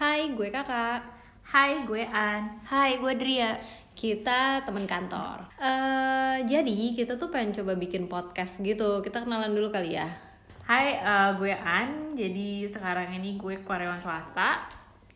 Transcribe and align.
Hai, 0.00 0.32
gue 0.32 0.48
kakak. 0.48 1.04
Hai, 1.44 1.84
gue 1.84 2.00
An. 2.08 2.40
Hai, 2.64 2.96
gue 2.96 3.12
Dria. 3.20 3.52
Kita 3.92 4.64
teman 4.64 4.88
kantor. 4.88 5.44
Eh, 5.60 6.40
jadi 6.48 6.96
kita 6.96 7.20
tuh 7.20 7.28
pengen 7.28 7.52
coba 7.60 7.76
bikin 7.76 8.08
podcast 8.08 8.64
gitu. 8.64 9.04
Kita 9.04 9.20
kenalan 9.20 9.52
dulu 9.52 9.68
kali 9.68 10.00
ya. 10.00 10.08
Hai, 10.64 10.96
eh, 10.96 11.30
gue 11.36 11.52
An. 11.52 12.16
Jadi 12.16 12.64
sekarang 12.64 13.12
ini 13.12 13.36
gue 13.36 13.60
karyawan 13.60 14.00
swasta. 14.00 14.64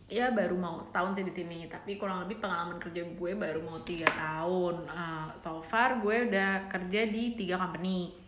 Ya 0.05 0.29
baru 0.37 0.53
mau 0.53 0.77
setahun 0.85 1.17
sih 1.17 1.25
di 1.25 1.33
sini, 1.33 1.65
tapi 1.65 1.97
kurang 1.97 2.29
lebih 2.29 2.45
pengalaman 2.45 2.77
kerja 2.77 3.09
gue 3.09 3.33
baru 3.41 3.65
mau 3.65 3.81
tiga 3.89 4.05
tahun. 4.13 4.85
Eh, 4.85 5.29
so 5.41 5.65
far 5.65 6.05
gue 6.05 6.29
udah 6.29 6.69
kerja 6.69 7.09
di 7.09 7.33
tiga 7.33 7.57
company. 7.57 8.24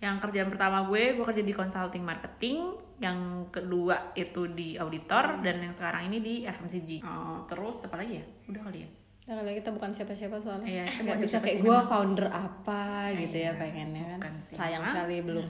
Yang 0.00 0.16
kerjaan 0.24 0.48
pertama 0.48 0.88
gue, 0.88 1.12
gue 1.12 1.24
kerja 1.24 1.44
di 1.44 1.52
consulting 1.52 2.00
marketing. 2.00 2.58
Yang 3.00 3.18
kedua 3.52 4.12
itu 4.12 4.48
di 4.48 4.76
auditor 4.76 5.40
dan 5.40 5.60
yang 5.60 5.72
sekarang 5.72 6.08
ini 6.08 6.18
di 6.20 6.34
FMCG. 6.44 6.90
Eh, 7.00 7.38
terus 7.48 7.84
apa 7.84 8.00
lagi 8.00 8.20
ya? 8.20 8.24
Udah 8.48 8.62
kali 8.64 8.84
ya. 8.84 8.88
Nah, 9.28 9.34
kalau 9.38 9.52
kita 9.52 9.70
bukan 9.70 9.90
siapa-siapa 9.92 10.36
soalnya. 10.40 10.66
Iya, 10.66 10.84
kita 10.88 11.00
Nggak 11.04 11.16
bukan 11.16 11.26
bisa 11.28 11.36
kayak 11.38 11.58
gue 11.62 11.78
founder 11.86 12.28
apa 12.28 12.82
gitu 13.14 13.36
ya 13.36 13.52
Iya, 13.52 13.60
pengennya 13.60 14.04
kan. 14.04 14.18
bukan 14.18 14.34
sih. 14.40 14.54
Sayang 14.56 14.82
Memang. 14.82 14.90
sekali 14.90 15.16
belum. 15.22 15.46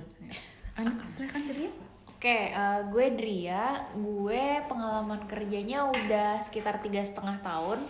Anak 0.77 0.97
silakan 1.07 1.41
jadi 1.47 1.63
ya. 1.65 1.73
Oke, 2.11 2.39
eh, 2.53 2.81
gue 2.93 3.07
Dria. 3.17 3.65
Gue 3.97 4.45
pengalaman 4.69 5.21
kerjanya 5.25 5.89
udah 5.89 6.43
sekitar 6.43 6.77
tiga 6.77 7.01
setengah 7.01 7.41
tahun. 7.41 7.81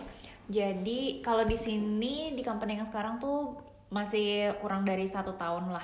Jadi 0.47 1.19
kalau 1.19 1.43
di 1.43 1.57
sini 1.57 2.33
di 2.33 2.41
company 2.41 2.77
yang 2.77 2.87
sekarang 2.87 3.17
tuh 3.17 3.57
masih 3.91 4.55
kurang 4.63 4.87
dari 4.87 5.03
satu 5.03 5.35
tahun 5.35 5.69
lah. 5.69 5.83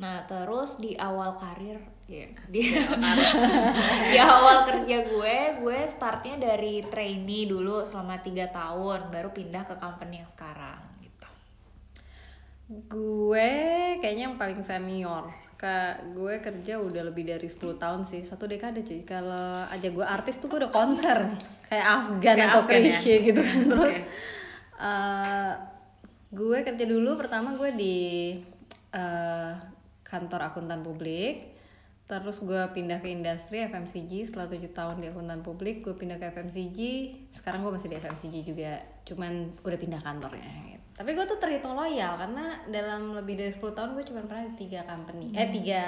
Nah 0.00 0.24
terus 0.24 0.80
di 0.80 0.96
awal 0.96 1.36
karir, 1.36 1.76
ya, 2.08 2.24
di, 2.48 2.72
di 4.12 4.18
awal 4.18 4.64
kerja 4.64 4.96
gue, 5.04 5.36
gue 5.60 5.78
startnya 5.92 6.40
dari 6.40 6.80
trainee 6.88 7.44
dulu 7.44 7.84
selama 7.84 8.16
tiga 8.24 8.48
tahun, 8.48 9.12
baru 9.12 9.28
pindah 9.28 9.68
ke 9.68 9.76
company 9.76 10.24
yang 10.24 10.30
sekarang. 10.32 10.80
Gitu. 11.04 11.28
Gue 12.88 13.52
kayaknya 14.00 14.32
yang 14.32 14.40
paling 14.40 14.64
senior. 14.64 15.28
Kak, 15.60 16.16
gue 16.16 16.40
kerja 16.40 16.80
udah 16.80 17.12
lebih 17.12 17.28
dari 17.28 17.44
10 17.44 17.76
tahun 17.76 18.00
sih, 18.08 18.24
satu 18.24 18.48
dekade 18.48 18.80
cuy. 18.80 19.04
Kalau 19.04 19.68
aja 19.68 19.92
gue 19.92 20.00
artis 20.00 20.40
tuh 20.40 20.48
gue 20.48 20.64
udah 20.64 20.72
konser 20.72 21.28
nih, 21.28 21.40
kayak 21.68 21.86
Afgan 22.00 22.36
Kayak 22.40 22.48
atau 22.48 22.62
ya? 22.64 22.68
Krisye 22.72 23.16
gitu 23.20 23.40
kan. 23.44 23.60
Terus 23.68 23.92
Oke. 23.92 24.00
eh, 24.80 25.52
gue 26.32 26.58
kerja 26.64 26.84
dulu 26.88 27.20
pertama 27.20 27.52
gue 27.60 27.76
di 27.76 27.96
eh, 28.96 29.52
kantor 30.10 30.50
akuntan 30.50 30.82
publik. 30.82 31.54
Terus 32.10 32.42
gue 32.42 32.58
pindah 32.74 32.98
ke 32.98 33.14
industri 33.14 33.62
FMCG 33.62 34.26
setelah 34.26 34.50
7 34.50 34.58
tahun 34.74 34.96
di 34.98 35.14
akuntan 35.14 35.46
publik, 35.46 35.86
gue 35.86 35.94
pindah 35.94 36.18
ke 36.18 36.34
FMCG. 36.34 36.78
Sekarang 37.30 37.62
gue 37.62 37.70
masih 37.70 37.86
di 37.86 38.02
FMCG 38.02 38.34
juga, 38.42 38.82
cuman 39.06 39.54
udah 39.62 39.78
pindah 39.78 40.02
kantornya. 40.02 40.50
Gitu. 40.74 40.79
Tapi 41.00 41.16
gue 41.16 41.24
tuh 41.24 41.40
terhitung 41.40 41.72
loyal 41.72 42.12
karena 42.20 42.60
dalam 42.68 43.16
lebih 43.16 43.40
dari 43.40 43.48
10 43.48 43.72
tahun 43.72 43.96
gue 43.96 44.04
cuma 44.04 44.20
pernah 44.20 44.44
di 44.52 44.68
tiga 44.68 44.84
company, 44.84 45.32
eh 45.32 45.48
tiga 45.48 45.80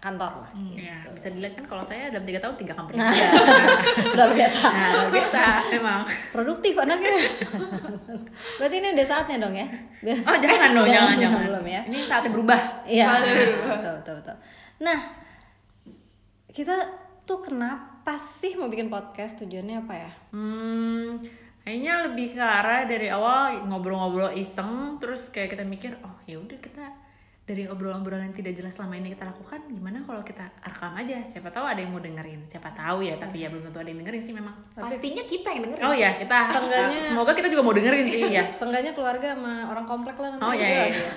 kantor 0.00 0.32
lah. 0.48 0.50
Ya, 0.72 1.04
bisa 1.12 1.28
dilihat 1.28 1.60
kan 1.60 1.68
kalau 1.68 1.84
saya 1.84 2.08
dalam 2.08 2.24
tiga 2.24 2.40
tahun 2.40 2.56
tiga 2.56 2.72
company. 2.72 2.96
Nah. 2.96 3.12
Luar 4.16 4.32
biasa. 4.32 4.64
Nah, 4.72 4.88
luar 4.96 5.10
biasa 5.12 5.40
emang. 5.76 6.00
Produktif 6.32 6.72
anaknya. 6.72 7.20
Berarti 8.56 8.76
ini 8.80 8.88
udah 8.96 9.04
saatnya 9.04 9.36
dong 9.44 9.52
ya? 9.52 9.68
Oh 10.24 10.36
jangan 10.40 10.68
dong, 10.72 10.88
jangan 10.88 11.16
jangan. 11.20 11.40
Belum 11.52 11.66
ya? 11.68 11.82
Ini 11.92 11.98
saatnya 12.00 12.30
berubah. 12.32 12.60
Iya. 12.88 13.06
Saatnya 13.12 13.32
berubah. 13.36 13.68
Betul, 13.76 13.92
betul, 14.00 14.14
betul. 14.24 14.36
Nah, 14.80 14.98
kita 16.48 16.76
tuh 17.28 17.44
kenapa 17.44 18.16
sih 18.16 18.56
mau 18.56 18.72
bikin 18.72 18.88
podcast? 18.88 19.36
Tujuannya 19.36 19.84
apa 19.84 19.94
ya? 20.00 20.10
Hmm, 20.32 21.20
kayaknya 21.66 22.06
lebih 22.06 22.26
ke 22.30 22.40
arah 22.40 22.86
dari 22.86 23.10
awal 23.10 23.58
ngobrol-ngobrol 23.66 24.30
iseng, 24.32 25.02
terus 25.02 25.26
kayak 25.28 25.50
kita 25.50 25.66
mikir, 25.66 25.98
oh 26.00 26.14
ya 26.22 26.38
udah 26.38 26.54
kita 26.56 26.86
dari 27.42 27.62
obrolan-obrolan 27.62 28.26
yang 28.26 28.34
tidak 28.34 28.54
jelas 28.54 28.74
selama 28.74 28.94
ini 28.96 29.10
kita 29.10 29.22
lakukan, 29.22 29.66
gimana 29.66 30.02
kalau 30.02 30.22
kita 30.22 30.46
rekam 30.62 30.94
aja? 30.94 31.18
Siapa 31.22 31.50
tahu 31.50 31.62
ada 31.62 31.78
yang 31.78 31.90
mau 31.90 31.98
dengerin, 31.98 32.42
siapa 32.42 32.70
tahu 32.70 33.02
ya, 33.02 33.14
tapi 33.14 33.42
ya 33.42 33.50
belum 33.50 33.66
tentu 33.66 33.78
ada 33.78 33.86
yang 33.86 33.98
dengerin 33.98 34.22
sih 34.22 34.30
memang. 34.30 34.54
Pastinya 34.74 35.22
kita 35.22 35.48
yang 35.50 35.62
dengerin. 35.62 35.82
Oh 35.82 35.94
ya, 35.94 36.10
kita 36.16 36.38
Seenggaknya- 36.54 37.02
semoga 37.02 37.32
kita 37.34 37.48
juga 37.50 37.62
mau 37.62 37.74
dengerin 37.74 38.06
sih 38.06 38.20
ya. 38.30 38.44
Seenggaknya 38.50 38.94
keluarga 38.94 39.34
sama 39.34 39.66
orang 39.66 39.86
komplek 39.86 40.16
lah 40.18 40.28
nanti. 40.34 40.42
Oh 40.42 40.54
iya, 40.54 40.86
juga. 40.86 40.86
iya. 40.86 41.10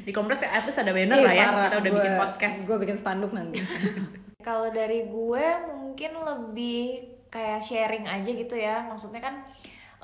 di 0.00 0.12
kompleks 0.12 0.40
at 0.40 0.64
least 0.64 0.80
ada 0.80 0.92
banner 0.92 1.16
Ih, 1.16 1.24
lah 1.24 1.32
ya, 1.32 1.44
parah. 1.46 1.64
kita 1.64 1.76
udah 1.76 1.90
Gua- 1.90 1.98
bikin 2.00 2.14
podcast. 2.18 2.58
Gue 2.64 2.76
bikin 2.80 2.96
spanduk 2.96 3.32
nanti. 3.32 3.58
Kalau 4.48 4.68
dari 4.68 5.08
gue 5.08 5.46
mungkin 5.70 6.10
lebih 6.12 6.88
kayak 7.28 7.64
sharing 7.64 8.04
aja 8.04 8.30
gitu 8.30 8.52
ya. 8.52 8.84
Maksudnya 8.84 9.24
kan 9.24 9.40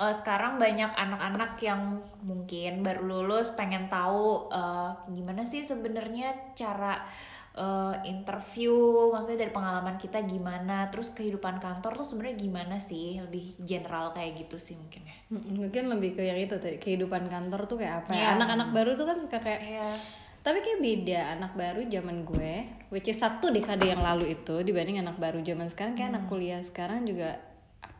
eh, 0.01 0.15
sekarang 0.17 0.57
banyak 0.57 0.89
anak-anak 0.97 1.61
yang 1.61 2.01
mungkin 2.25 2.81
baru 2.81 3.05
lulus 3.05 3.53
pengen 3.53 3.93
tahu 3.93 4.49
eh, 4.49 4.91
gimana 5.13 5.45
sih 5.45 5.61
sebenarnya 5.61 6.57
cara 6.57 7.05
eh, 7.53 7.97
interview, 8.09 8.73
maksudnya 9.13 9.45
dari 9.45 9.53
pengalaman 9.53 10.01
kita 10.01 10.25
gimana, 10.25 10.89
terus 10.89 11.13
kehidupan 11.13 11.61
kantor 11.61 12.01
tuh 12.01 12.07
sebenarnya 12.09 12.37
gimana 12.41 12.77
sih? 12.81 13.21
Lebih 13.21 13.61
general 13.61 14.17
kayak 14.17 14.49
gitu 14.49 14.57
sih 14.57 14.81
mungkin 14.81 15.05
ya. 15.05 15.17
Mungkin 15.31 15.93
lebih 15.93 16.17
ke 16.17 16.23
yang 16.25 16.41
itu 16.41 16.57
tadi 16.57 16.81
kehidupan 16.81 17.29
kantor 17.29 17.69
tuh 17.69 17.77
kayak 17.85 18.07
apa 18.07 18.17
ya? 18.17 18.19
Iya. 18.19 18.29
Anak-anak 18.41 18.69
baru 18.73 18.91
tuh 18.97 19.05
kan 19.05 19.19
suka 19.21 19.39
kayak 19.39 19.61
Kayak 19.61 19.95
tapi 20.41 20.65
kayak 20.65 20.81
beda 20.81 21.21
anak 21.37 21.53
baru 21.53 21.85
zaman 21.85 22.25
gue 22.25 22.55
which 22.89 23.13
is 23.13 23.21
satu 23.21 23.53
dekade 23.53 23.93
yang 23.93 24.01
lalu 24.01 24.33
itu 24.33 24.65
dibanding 24.65 24.97
anak 24.97 25.21
baru 25.21 25.45
zaman 25.45 25.69
sekarang 25.69 25.93
kayak 25.93 26.17
anak 26.17 26.25
kuliah 26.33 26.65
sekarang 26.65 27.05
juga 27.05 27.37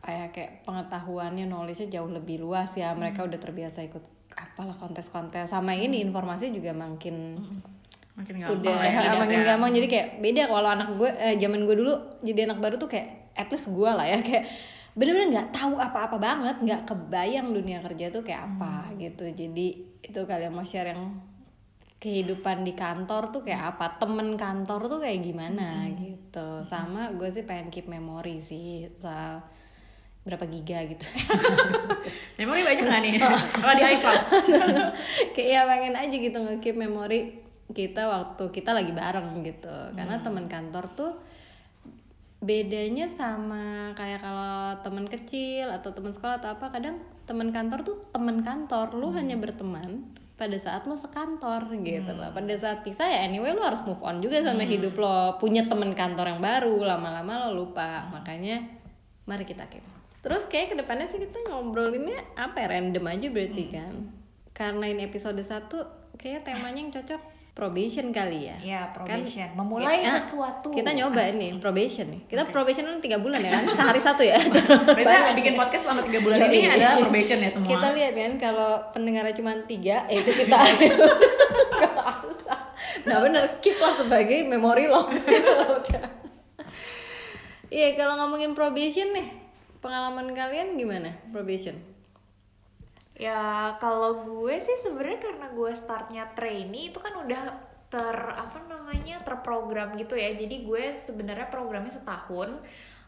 apa 0.01 0.09
ya 0.09 0.25
kayak 0.33 0.65
pengetahuannya 0.65 1.45
knowledge-nya 1.45 2.01
jauh 2.01 2.09
lebih 2.09 2.41
luas 2.41 2.73
ya. 2.73 2.89
Mereka 2.97 3.21
udah 3.21 3.37
terbiasa 3.37 3.85
ikut 3.85 4.01
apalah 4.33 4.73
kontes-kontes. 4.81 5.53
Sama 5.53 5.77
ini 5.77 6.01
informasi 6.01 6.49
juga 6.49 6.73
makin 6.73 7.37
Makin 8.17 8.35
gampang 8.43 8.65
udah 8.65 8.81
ya, 8.81 9.13
makin 9.23 9.39
ya. 9.45 9.47
gampang. 9.53 9.71
Jadi 9.77 9.87
kayak 9.87 10.07
beda 10.25 10.43
kalau 10.49 10.69
anak 10.73 10.89
gue 10.97 11.09
eh, 11.21 11.37
zaman 11.37 11.69
gue 11.69 11.75
dulu 11.77 11.93
jadi 12.25 12.49
anak 12.49 12.59
baru 12.65 12.75
tuh 12.81 12.89
kayak 12.89 13.37
at 13.37 13.47
least 13.53 13.69
gue 13.69 13.91
lah 13.93 14.09
ya. 14.09 14.17
Kayak 14.25 14.49
bener-bener 14.91 15.29
nggak 15.37 15.49
tahu 15.55 15.79
apa-apa 15.79 16.19
banget 16.19 16.57
nggak 16.67 16.81
kebayang 16.83 17.55
dunia 17.55 17.79
kerja 17.79 18.09
tuh 18.09 18.25
kayak 18.25 18.57
apa 18.57 18.89
gitu. 18.97 19.29
Jadi 19.29 19.67
itu 20.01 20.19
kalian 20.25 20.49
mau 20.49 20.65
share 20.65 20.97
yang 20.97 21.13
kehidupan 22.01 22.65
di 22.65 22.73
kantor 22.73 23.29
tuh 23.29 23.45
kayak 23.45 23.77
apa 23.77 24.01
temen 24.01 24.33
kantor 24.33 24.89
tuh 24.89 24.99
kayak 24.99 25.21
gimana 25.21 25.85
gitu. 25.93 26.65
Sama 26.65 27.13
gue 27.13 27.29
sih 27.29 27.45
pengen 27.45 27.69
keep 27.69 27.85
memory 27.85 28.41
sih 28.41 28.89
soal 28.97 29.45
berapa 30.21 30.45
giga 30.45 30.85
gitu. 30.85 31.05
Memori 32.37 32.61
banyak 32.61 32.85
nggak 32.85 33.01
nih? 33.01 33.13
Kalau 33.57 33.73
di 33.73 33.83
iCloud? 33.97 34.23
kayak 35.33 35.49
ya 35.49 35.61
pengen 35.65 35.95
aja 35.97 36.15
gitu 36.15 36.37
nge-keep 36.37 36.77
memori 36.77 37.41
kita 37.73 38.05
waktu 38.05 38.43
kita 38.53 38.77
lagi 38.77 38.93
bareng 38.93 39.41
gitu. 39.41 39.73
Karena 39.97 40.21
teman 40.21 40.45
kantor 40.45 40.85
tuh 40.93 41.11
bedanya 42.41 43.09
sama 43.09 43.93
kayak 43.97 44.21
kalau 44.21 44.77
teman 44.81 45.05
kecil 45.09 45.69
atau 45.69 45.93
teman 45.93 46.13
sekolah 46.13 46.41
atau 46.41 46.57
apa 46.57 46.73
kadang 46.73 46.97
teman 47.29 47.53
kantor 47.53 47.85
tuh 47.85 47.97
teman 48.09 48.41
kantor 48.41 48.97
lu 48.97 49.13
hanya 49.13 49.37
berteman 49.37 50.09
pada 50.41 50.57
saat 50.57 50.89
lo 50.89 50.97
sekantor 50.97 51.69
gitu 51.81 52.13
loh. 52.13 52.29
Pada 52.29 52.53
saat 52.57 52.85
pisah 52.85 53.09
ya 53.09 53.25
anyway 53.25 53.57
lo 53.57 53.65
harus 53.65 53.81
move 53.85 54.01
on 54.05 54.21
juga 54.21 54.37
sama 54.45 54.65
hidup 54.69 54.93
lo. 55.01 55.41
Punya 55.41 55.65
teman 55.65 55.97
kantor 55.97 56.29
yang 56.29 56.41
baru 56.41 56.77
lama-lama 56.85 57.49
lo 57.49 57.65
lupa. 57.65 58.05
Makanya 58.13 58.61
mari 59.25 59.45
kita 59.45 59.65
keep 59.69 59.90
terus 60.21 60.45
kayak 60.45 60.69
ke 60.69 60.75
depannya 60.77 61.05
sih 61.05 61.17
kita 61.17 61.37
ngobrolinnya 61.43 62.21
apa 62.33 62.61
ya 62.61 62.67
random 62.71 63.05
aja 63.05 63.27
berarti 63.27 63.63
kan. 63.67 63.93
Karena 64.51 64.85
ini 64.85 65.01
episode 65.03 65.37
1 65.37 65.65
kayaknya 66.15 66.41
temanya 66.41 66.79
yang 66.79 66.91
cocok 66.91 67.21
probation 67.51 68.13
kali 68.13 68.47
ya. 68.47 68.55
Ya 68.61 68.81
Kan- 68.87 69.03
probation, 69.19 69.49
memulai 69.53 69.99
Ya, 69.99 70.15
sesuatu. 70.15 70.71
kita 70.71 70.93
nyoba 70.93 71.25
ini 71.27 71.57
probation 71.57 72.07
nih. 72.07 72.21
Kita 72.25 72.47
probation 72.47 72.85
kan 72.85 72.97
tiga 72.99 73.17
bulan 73.17 73.41
ya 73.41 73.51
kan? 73.51 73.63
Sehari 73.77 73.99
satu 73.99 74.21
ya? 74.21 74.37
Berarti 74.39 75.33
bikin 75.41 75.53
podcast 75.55 75.83
selama 75.83 76.01
3 76.05 76.21
bulan 76.21 76.37
ini 76.47 76.63
adalah 76.65 76.95
probation 77.01 77.37
ya 77.37 77.49
semua. 77.49 77.69
kita 77.69 77.87
lihat 77.91 78.13
kan 78.13 78.33
kalau 78.39 78.71
pendengarnya 78.93 79.33
cuma 79.33 79.51
tiga 79.65 80.05
ya 80.05 80.17
itu 80.17 80.31
kita. 80.31 80.57
Nah 83.01 83.17
bener 83.19 83.43
keep 83.61 83.77
lah 83.77 83.93
sebagai 83.93 84.45
memori 84.45 84.85
lo. 84.85 85.01
Iya 87.71 87.95
kalau 87.95 88.19
ngomongin 88.19 88.51
probation 88.51 89.09
nih 89.11 89.27
pengalaman 89.81 90.31
kalian 90.31 90.77
gimana 90.77 91.11
probation 91.33 91.91
Ya 93.21 93.77
kalau 93.77 94.25
gue 94.25 94.57
sih 94.57 94.81
sebenarnya 94.81 95.21
karena 95.21 95.47
gue 95.53 95.71
startnya 95.77 96.25
trainee 96.33 96.89
itu 96.89 96.97
kan 96.97 97.13
udah 97.21 97.69
ter 97.91 98.17
apa 98.17 98.65
namanya 98.65 99.21
terprogram 99.21 99.93
gitu 99.93 100.17
ya. 100.17 100.33
Jadi 100.33 100.65
gue 100.65 100.89
sebenarnya 100.89 101.45
programnya 101.53 101.93
setahun. 101.93 102.49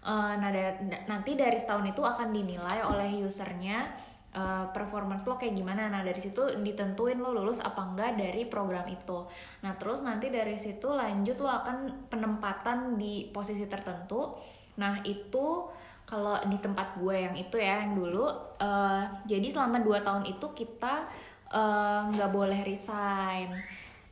Eh, 0.06 0.34
nah 0.38 0.54
da- 0.54 0.78
nanti 1.10 1.34
dari 1.34 1.58
setahun 1.58 1.90
itu 1.90 2.06
akan 2.06 2.30
dinilai 2.30 2.86
oleh 2.86 3.26
usernya 3.26 3.90
eh, 4.38 4.66
performance 4.69 5.26
lo 5.26 5.42
kayak 5.42 5.58
gimana. 5.58 5.90
Nah 5.90 6.06
dari 6.06 6.22
situ 6.22 6.62
ditentuin 6.62 7.18
lo 7.18 7.34
lulus 7.34 7.58
apa 7.66 7.81
enggak 7.81 8.14
dari 8.14 8.46
program 8.46 8.86
itu. 8.94 9.26
Nah 9.66 9.74
terus 9.81 10.06
nanti 10.06 10.30
dari 10.30 10.62
situ 10.62 10.94
lanjut 10.94 11.42
lo 11.42 11.50
akan 11.50 11.78
penempatan 12.14 13.02
di 13.02 13.34
posisi 13.34 13.66
tertentu. 13.66 14.38
Nah 14.78 15.02
itu 15.02 15.74
kalau 16.04 16.36
di 16.46 16.58
tempat 16.60 17.00
gue 17.00 17.16
yang 17.16 17.36
itu 17.36 17.56
ya 17.58 17.84
yang 17.84 17.96
dulu 17.96 18.28
eh, 18.60 19.04
jadi 19.26 19.48
selama 19.48 19.82
dua 19.82 20.04
tahun 20.04 20.28
itu 20.28 20.48
kita 20.54 21.08
eh, 21.52 22.02
nggak 22.14 22.32
boleh 22.32 22.62
resign. 22.68 23.56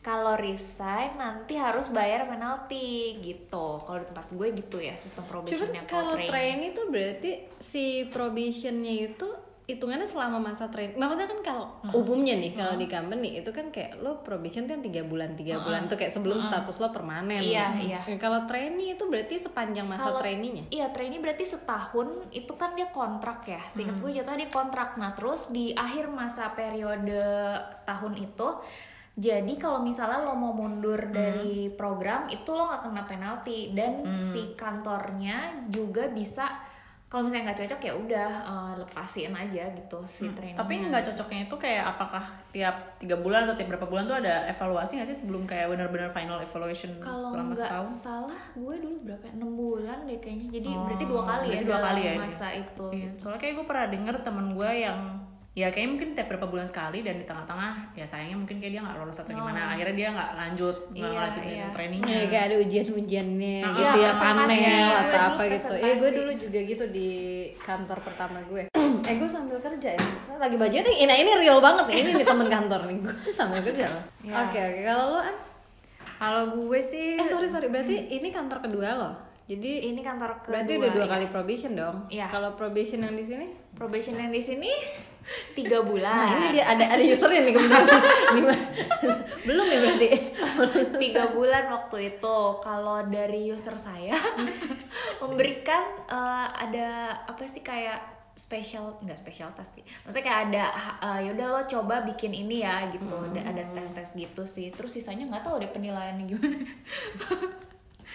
Kalau 0.02 0.34
resign 0.34 1.14
nanti 1.22 1.62
harus 1.62 1.94
bayar 1.94 2.26
penalti 2.26 3.22
gitu. 3.22 3.86
Kalau 3.86 4.02
di 4.02 4.08
tempat 4.10 4.26
gue 4.34 4.48
gitu 4.58 4.82
ya 4.82 4.98
sistem 4.98 5.30
Cuman 5.30 5.46
probationnya 5.46 5.82
kalau 5.86 6.18
trainee 6.18 6.74
itu 6.74 6.82
berarti 6.90 7.32
si 7.62 8.10
probationnya 8.10 9.14
itu 9.14 9.30
hitungannya 9.72 10.04
selama 10.04 10.38
masa 10.44 10.68
train. 10.68 10.94
Maksudnya 11.00 11.28
kan 11.32 11.40
kalau 11.40 11.66
umumnya 11.96 12.36
nih 12.36 12.52
kalau 12.52 12.76
di 12.76 12.88
company 12.92 13.40
itu 13.40 13.50
kan 13.56 13.72
kayak 13.72 14.00
lo 14.04 14.20
probation 14.20 14.68
kan 14.68 14.84
tiga 14.84 15.08
bulan 15.08 15.34
tiga 15.40 15.64
bulan 15.64 15.88
itu 15.88 15.96
kayak 15.96 16.12
sebelum 16.12 16.44
status 16.44 16.78
lo 16.84 16.92
permanen. 16.92 17.40
Iya, 17.40 17.68
iya. 17.80 18.02
Ya, 18.06 18.18
Kalau 18.20 18.44
trainee 18.46 19.00
itu 19.00 19.04
berarti 19.08 19.40
sepanjang 19.40 19.88
masa 19.88 20.12
Kalau- 20.12 20.20
trainee-nya. 20.20 20.68
Iya, 20.68 20.92
trainee 20.92 21.24
berarti 21.24 21.48
setahun 21.48 22.28
itu 22.36 22.54
kan 22.60 22.76
dia 22.76 22.92
kontrak 22.92 23.48
ya. 23.48 23.64
Seingat 23.72 23.98
gue 23.98 24.12
jatuhnya 24.12 24.46
dia 24.46 24.52
kontrak. 24.52 25.00
Nah, 25.00 25.16
terus 25.16 25.48
di 25.50 25.72
akhir 25.72 26.12
masa 26.12 26.52
periode 26.52 27.24
setahun 27.72 28.14
itu 28.20 28.50
jadi 29.12 29.54
kalau 29.60 29.84
misalnya 29.84 30.24
lo 30.24 30.40
mau 30.40 30.56
mundur 30.56 31.12
dari 31.12 31.68
program 31.76 32.32
itu 32.32 32.48
lo 32.56 32.72
nggak 32.72 32.84
kena 32.88 33.04
penalti 33.04 33.76
dan 33.76 34.08
si 34.32 34.56
kantornya 34.56 35.68
juga 35.68 36.08
bisa 36.08 36.48
kalau 37.12 37.28
misalnya 37.28 37.52
nggak 37.52 37.60
cocok 37.60 37.82
ya 37.82 37.94
udah 37.94 38.30
eh, 38.42 38.74
lepasin 38.80 39.36
aja 39.36 39.64
gitu 39.70 40.00
si 40.08 40.32
trainee. 40.32 40.56
Tapi 40.56 40.74
nggak 40.82 41.04
cocoknya 41.12 41.42
itu 41.44 41.56
kayak 41.56 41.84
apakah 41.90 42.24
tiap 42.50 42.72
tiga 42.96 43.16
bulan 43.16 43.44
atau 43.44 43.54
tiap 43.54 43.68
berapa 43.70 43.84
bulan 43.84 44.08
tuh 44.08 44.16
ada 44.16 44.48
evaluasi 44.48 44.96
nggak 44.96 45.06
sih 45.06 45.18
sebelum 45.18 45.44
kayak 45.44 45.68
benar-benar 45.68 46.08
final 46.10 46.40
evaluation 46.40 46.96
kalau 46.98 47.36
selama 47.36 47.52
setahun? 47.54 47.88
salah 48.00 48.42
gue 48.54 48.76
dulu 48.78 48.98
berapa 49.04 49.24
ya? 49.26 49.34
6 49.36 49.44
bulan 49.52 49.98
deh 50.08 50.18
kayaknya 50.18 50.48
jadi 50.54 50.70
Oh, 50.72 50.84
berarti 50.88 51.06
dua 51.06 51.22
kali 51.22 51.44
ya 51.44 51.50
berarti 51.52 51.66
dua 51.66 51.76
dalam 51.76 51.88
kali 51.90 52.02
ya 52.02 52.12
ini. 52.12 52.22
masa 52.24 52.48
itu 52.50 52.86
Iya, 52.90 53.10
soalnya 53.14 53.40
kayak 53.40 53.54
gue 53.54 53.66
pernah 53.66 53.88
denger 53.88 54.16
temen 54.22 54.46
gue 54.52 54.72
yang 54.72 55.00
ya 55.52 55.68
kayaknya 55.68 55.92
mungkin 56.00 56.10
tiap 56.16 56.32
berapa 56.32 56.48
bulan 56.48 56.64
sekali 56.64 57.04
dan 57.04 57.20
di 57.20 57.28
tengah-tengah 57.28 57.92
ya 57.92 58.08
sayangnya 58.08 58.40
mungkin 58.40 58.64
kayak 58.64 58.72
dia 58.72 58.82
nggak 58.88 58.98
lolos 59.04 59.20
atau 59.20 59.36
gimana 59.36 59.76
akhirnya 59.76 59.96
dia 60.00 60.10
nggak 60.16 60.32
lanjut 60.40 60.78
nggak 60.96 61.04
Oh. 61.04 61.12
Iya, 61.12 61.20
lanjutin 61.28 61.52
iya. 61.52 61.68
trainingnya 61.76 62.16
Ya, 62.16 62.26
kayak 62.32 62.44
ada 62.48 62.56
ujian-ujiannya 62.64 63.58
Ah, 63.60 63.72
gitu 63.76 63.98
iya, 64.00 64.08
ya 64.08 64.12
panel 64.16 64.48
atau 64.48 65.12
dulu 65.12 65.28
apa 65.28 65.42
gitu. 65.52 65.74
Eh 65.76 65.94
gue 66.00 66.10
dulu 66.16 66.32
juga 66.40 66.60
gitu 66.64 66.84
di 66.88 67.10
kantor 67.60 67.98
pertama 68.00 68.38
gue. 68.48 68.64
eh 69.12 69.16
gue 69.20 69.28
sambil 69.28 69.58
kerja 69.60 69.90
ya. 70.00 70.08
Saya 70.24 70.40
lagi 70.40 70.56
budget 70.56 70.88
nih. 70.88 71.04
Nah 71.04 71.18
ini 71.20 71.32
real 71.36 71.60
banget 71.60 71.84
nih. 71.92 71.98
Ini 72.00 72.10
nih 72.16 72.28
temen 72.32 72.48
kantor 72.48 72.80
nih. 72.88 72.96
Gue 73.04 73.34
sambil 73.36 73.60
kerja 73.60 73.86
loh. 73.92 74.04
Iya. 74.32 74.34
Oke 74.48 74.60
oke. 74.64 74.82
Kalau 74.88 75.06
lo 75.12 75.20
An? 75.20 75.36
kalau 76.16 76.44
gue 76.64 76.80
sih 76.80 77.20
Eh 77.20 77.28
sorry 77.28 77.52
sorry. 77.52 77.68
Berarti 77.68 78.08
ini 78.08 78.32
kantor 78.32 78.64
kedua 78.64 78.88
lo. 78.96 79.12
Jadi 79.52 79.92
ini 79.92 80.00
kantor 80.00 80.48
kedua 80.48 80.64
berarti 80.64 80.74
udah 80.80 80.92
dua 80.96 81.06
ya. 81.06 81.12
kali 81.12 81.26
probation 81.28 81.72
dong. 81.76 81.96
Iya. 82.08 82.32
Kalau 82.32 82.56
probation 82.56 83.04
yang 83.04 83.20
di 83.20 83.26
sini? 83.28 83.48
probation 83.72 84.16
yang 84.16 84.30
di 84.30 84.44
sini 84.44 84.70
tiga 85.54 85.80
bulan. 85.82 86.12
Nah 86.12 86.30
ini 86.38 86.48
dia 86.54 86.66
ada 86.66 86.86
ada 86.88 87.02
usernya 87.02 87.42
nih. 87.46 87.54
Di- 87.54 87.62
Belum 89.48 89.66
ya 89.66 89.78
berarti. 89.80 90.08
tiga 90.98 91.32
bulan 91.32 91.66
waktu 91.70 91.98
itu 92.14 92.38
kalau 92.60 93.02
dari 93.08 93.50
user 93.50 93.74
saya 93.76 94.18
memberikan 95.22 95.82
eh, 96.06 96.48
ada 96.70 96.90
apa 97.26 97.44
sih 97.46 97.62
kayak 97.62 98.00
special 98.32 98.98
nggak 99.02 99.18
special 99.18 99.50
tas 99.54 99.70
sih. 99.72 99.84
Maksudnya 100.04 100.26
kayak 100.26 100.42
ada 100.50 100.64
eh, 101.00 101.20
yaudah 101.30 101.48
lo 101.50 101.62
coba 101.66 102.02
bikin 102.04 102.34
ini 102.34 102.62
ya 102.62 102.90
gitu. 102.90 103.12
Ada 103.12 103.42
ada 103.54 103.64
tes 103.74 103.94
tes 103.94 104.10
gitu 104.14 104.44
sih. 104.46 104.70
Terus 104.70 104.92
sisanya 104.92 105.30
nggak 105.30 105.44
tahu 105.44 105.62
deh 105.62 105.70
penilaiannya 105.70 106.26
gimana 106.26 106.58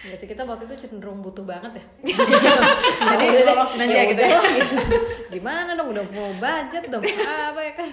Ya 0.05 0.13
sih 0.13 0.29
kita 0.29 0.45
waktu 0.45 0.69
itu 0.69 0.85
cenderung 0.85 1.25
butuh 1.25 1.41
banget 1.41 1.81
ya. 1.81 1.85
Jadi 2.13 3.25
udah 3.33 3.41
deh, 3.41 3.43
lolosin 3.49 3.81
aja 3.89 4.01
gitu 4.13 4.21
ya. 4.21 4.37
gitu. 4.37 4.95
Gimana 5.33 5.73
dong 5.73 5.89
udah 5.89 6.05
mau 6.13 6.29
budget 6.37 6.83
dong 6.93 7.01
apa 7.01 7.59
ya 7.65 7.73
kan? 7.73 7.89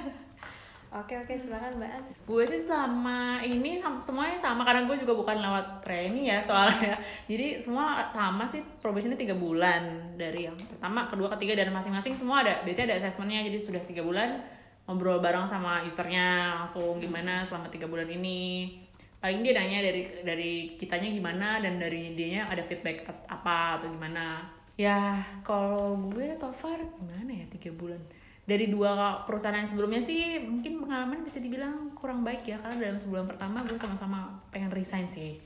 Oke 0.94 1.18
oke 1.18 1.34
silakan 1.34 1.74
Mbak 1.82 1.90
An. 1.90 2.04
gue 2.14 2.44
sih 2.46 2.62
sama 2.70 3.42
ini 3.42 3.82
semuanya 3.98 4.38
sama 4.38 4.62
karena 4.62 4.86
gue 4.86 4.94
juga 5.02 5.18
bukan 5.18 5.42
lewat 5.42 5.82
training 5.82 6.30
ya 6.30 6.38
soalnya 6.38 6.94
jadi 7.26 7.58
semua 7.58 8.06
sama 8.14 8.46
sih 8.46 8.62
probationnya 8.78 9.18
tiga 9.18 9.34
bulan 9.34 10.14
dari 10.14 10.46
yang 10.46 10.54
pertama 10.54 11.10
kedua 11.10 11.34
ketiga 11.34 11.58
dan 11.58 11.74
masing-masing 11.74 12.14
semua 12.14 12.46
ada 12.46 12.62
biasanya 12.62 12.94
ada 12.94 12.96
assessmentnya 13.02 13.42
jadi 13.42 13.58
sudah 13.58 13.82
tiga 13.82 14.06
bulan 14.06 14.38
ngobrol 14.86 15.18
bareng 15.18 15.50
sama 15.50 15.82
usernya 15.82 16.62
langsung 16.62 17.02
gimana 17.02 17.42
selama 17.42 17.66
tiga 17.74 17.90
bulan 17.90 18.06
ini 18.06 18.78
paling 19.24 19.40
dia 19.40 19.56
nanya 19.56 19.80
dari 19.80 20.04
dari 20.20 20.52
kitanya 20.76 21.08
gimana 21.08 21.56
dan 21.56 21.80
dari 21.80 22.12
dianya 22.12 22.44
ada 22.44 22.60
feedback 22.60 23.08
apa 23.24 23.80
atau 23.80 23.88
gimana. 23.88 24.44
Ya 24.76 25.24
kalau 25.40 25.96
gue 26.12 26.28
so 26.36 26.52
far 26.52 26.76
gimana 26.76 27.32
ya 27.32 27.48
tiga 27.48 27.72
bulan. 27.72 27.96
Dari 28.44 28.68
dua 28.68 29.24
perusahaan 29.24 29.56
yang 29.56 29.64
sebelumnya 29.64 30.04
sih 30.04 30.44
mungkin 30.44 30.84
pengalaman 30.84 31.24
bisa 31.24 31.40
dibilang 31.40 31.96
kurang 31.96 32.20
baik 32.20 32.44
ya 32.44 32.60
karena 32.60 32.76
dalam 32.76 33.00
sebulan 33.00 33.24
pertama 33.24 33.64
gue 33.64 33.80
sama-sama 33.80 34.28
pengen 34.52 34.68
resign 34.68 35.08
sih. 35.08 35.40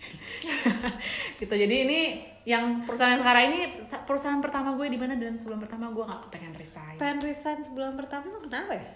Gitu 1.39 1.55
jadi 1.55 1.87
ini 1.87 2.27
yang 2.43 2.83
perusahaan 2.83 3.15
yang 3.15 3.23
sekarang 3.23 3.55
ini 3.55 3.61
sa- 3.87 4.03
perusahaan 4.03 4.43
pertama 4.43 4.75
gue 4.75 4.91
di 4.91 4.99
mana 4.99 5.15
dalam 5.15 5.39
sebulan 5.39 5.63
pertama 5.63 5.95
gue 5.95 6.03
nggak 6.03 6.23
pengen 6.35 6.51
resign. 6.59 6.99
Pengen 6.99 7.23
resign 7.23 7.63
sebulan 7.63 7.95
pertama 7.95 8.27
tuh 8.35 8.43
kenapa 8.43 8.75
ya? 8.75 8.87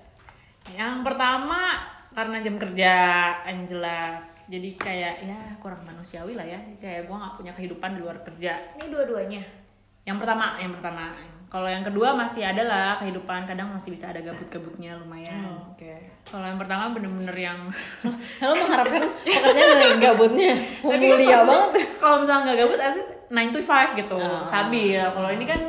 yang 0.70 1.02
pertama 1.02 1.71
karena 2.12 2.37
jam 2.44 2.56
kerja 2.61 2.94
yang 3.49 3.64
jelas. 3.64 4.49
Jadi 4.53 4.76
kayak 4.76 5.14
ya 5.25 5.38
kurang 5.59 5.81
manusiawi 5.85 6.37
lah 6.37 6.44
ya. 6.44 6.61
Kayak 6.76 7.09
gue 7.09 7.17
nggak 7.17 7.35
punya 7.41 7.53
kehidupan 7.56 7.97
di 7.97 8.00
luar 8.05 8.20
kerja. 8.20 8.61
Ini 8.76 8.87
dua-duanya? 8.93 9.43
Yang 10.05 10.17
pertama 10.20 10.61
yang 10.61 10.73
pertama. 10.76 11.05
Kalau 11.53 11.69
yang 11.69 11.85
kedua 11.85 12.17
masih 12.17 12.41
ada 12.49 12.64
lah 12.64 12.88
kehidupan. 13.00 13.44
Kadang 13.44 13.76
masih 13.76 13.93
bisa 13.93 14.09
ada 14.09 14.20
gabut-gabutnya 14.25 14.97
lumayan. 15.00 15.44
Oke. 15.73 16.00
Kalau 16.25 16.49
yang 16.49 16.56
pertama 16.56 16.93
bener-bener 16.97 17.37
yang 17.37 17.59
Lo 18.49 18.55
mengharapkan 18.56 19.05
pekerjaan 19.25 19.76
dari 19.76 19.97
gabutnya? 20.00 20.53
Tapi 20.81 21.05
mulia 21.12 21.44
banget. 21.44 21.85
kalau 22.00 22.25
misalnya 22.25 22.53
nggak 22.53 22.58
gabut 22.65 22.81
asli 22.81 23.05
9 23.32 23.53
to 23.56 23.61
5 23.65 24.00
gitu 24.00 24.19
stabil. 24.49 25.00
Kalau 25.00 25.29
ini 25.32 25.44
kan 25.44 25.62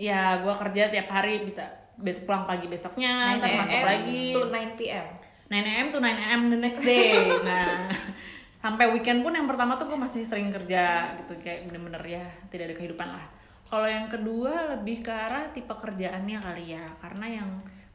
ya 0.00 0.40
gua 0.40 0.54
kerja 0.56 0.88
tiap 0.92 1.08
hari 1.12 1.44
bisa 1.44 1.64
besok 1.98 2.30
pulang 2.30 2.46
pagi 2.46 2.70
besoknya 2.70 3.42
ntar 3.42 3.50
masuk 3.58 3.82
lagi. 3.82 4.30
to 4.30 4.46
9 4.46 4.78
pm 4.78 5.17
9 5.48 5.56
am 5.56 5.86
to 5.88 5.98
9 5.98 6.04
am 6.04 6.40
the 6.48 6.58
next 6.58 6.82
day 6.82 7.12
nah 7.42 7.88
sampai 8.62 8.90
weekend 8.90 9.22
pun 9.22 9.32
yang 9.32 9.46
pertama 9.46 9.78
tuh 9.78 9.86
gue 9.86 9.96
masih 9.96 10.22
sering 10.22 10.50
kerja 10.50 11.14
gitu 11.16 11.38
kayak 11.38 11.66
bener-bener 11.66 12.02
ya 12.04 12.24
tidak 12.48 12.68
ada 12.68 12.76
kehidupan 12.76 13.08
lah 13.08 13.24
kalau 13.64 13.84
yang 13.84 14.08
kedua 14.08 14.76
lebih 14.76 15.00
ke 15.00 15.12
arah 15.12 15.48
tipe 15.50 15.70
kerjaannya 15.70 16.38
kali 16.38 16.74
ya 16.74 16.84
karena 16.98 17.26
yang 17.40 17.50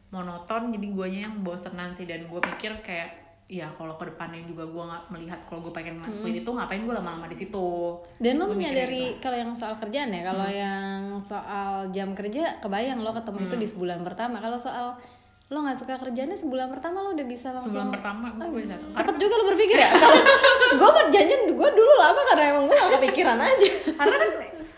monoton 0.10 0.70
jadi 0.70 0.88
guanya 0.90 1.20
yang 1.28 1.36
bosenan 1.42 1.90
sih 1.92 2.06
dan 2.06 2.26
gue 2.26 2.40
mikir 2.40 2.70
kayak 2.82 3.10
ya 3.44 3.68
kalau 3.76 3.98
ke 3.98 4.08
depannya 4.08 4.40
juga 4.46 4.64
gue 4.64 4.82
nggak 4.82 5.04
melihat 5.10 5.40
kalau 5.46 5.62
gue 5.62 5.74
pengen 5.74 6.00
ngelakuin 6.00 6.42
itu 6.42 6.50
ngapain 6.50 6.82
gue 6.82 6.96
lama-lama 6.96 7.26
di 7.28 7.38
situ 7.38 7.98
Dan 8.18 8.40
lo 8.40 8.48
mikirnya 8.48 8.56
menyadari 8.56 9.04
kalau 9.20 9.38
yang 9.38 9.52
soal 9.54 9.76
kerjaan 9.78 10.10
ya, 10.10 10.22
kalau 10.24 10.48
Hmm. 10.48 10.58
yang 10.58 11.02
soal 11.20 11.74
jam 11.92 12.16
kerja, 12.16 12.58
kebayang 12.62 13.04
lo 13.04 13.12
ketemu 13.12 13.38
itu 13.44 13.56
di 13.58 13.68
Hmm. 13.68 13.74
sebulan 13.76 14.00
pertama. 14.02 14.40
Kalau 14.40 14.58
soal 14.58 14.96
lo 15.52 15.58
nggak 15.62 15.78
suka 15.78 15.94
kerjanya 16.00 16.34
sebulan 16.40 16.72
pertama 16.72 17.04
lo 17.04 17.14
udah 17.14 17.28
bisa 17.28 17.52
langsung 17.52 17.76
sebulan 17.76 17.92
pertama 17.94 18.32
gue 18.32 18.64
bisa 18.64 18.76
cepet 18.80 19.16
juga 19.20 19.34
lo 19.38 19.44
berpikir 19.54 19.78
ya? 19.78 19.90
Kalau 19.92 20.18
gue 20.80 20.90
mau 20.90 21.04
janjian 21.12 21.42
gue 21.52 21.70
dulu 21.76 21.94
lama 22.00 22.22
karena 22.32 22.44
emang 22.56 22.64
gue 22.66 22.76
gak 22.80 22.92
kepikiran 22.98 23.38
aja. 23.38 23.70
Karena 23.94 24.16
kan 24.18 24.30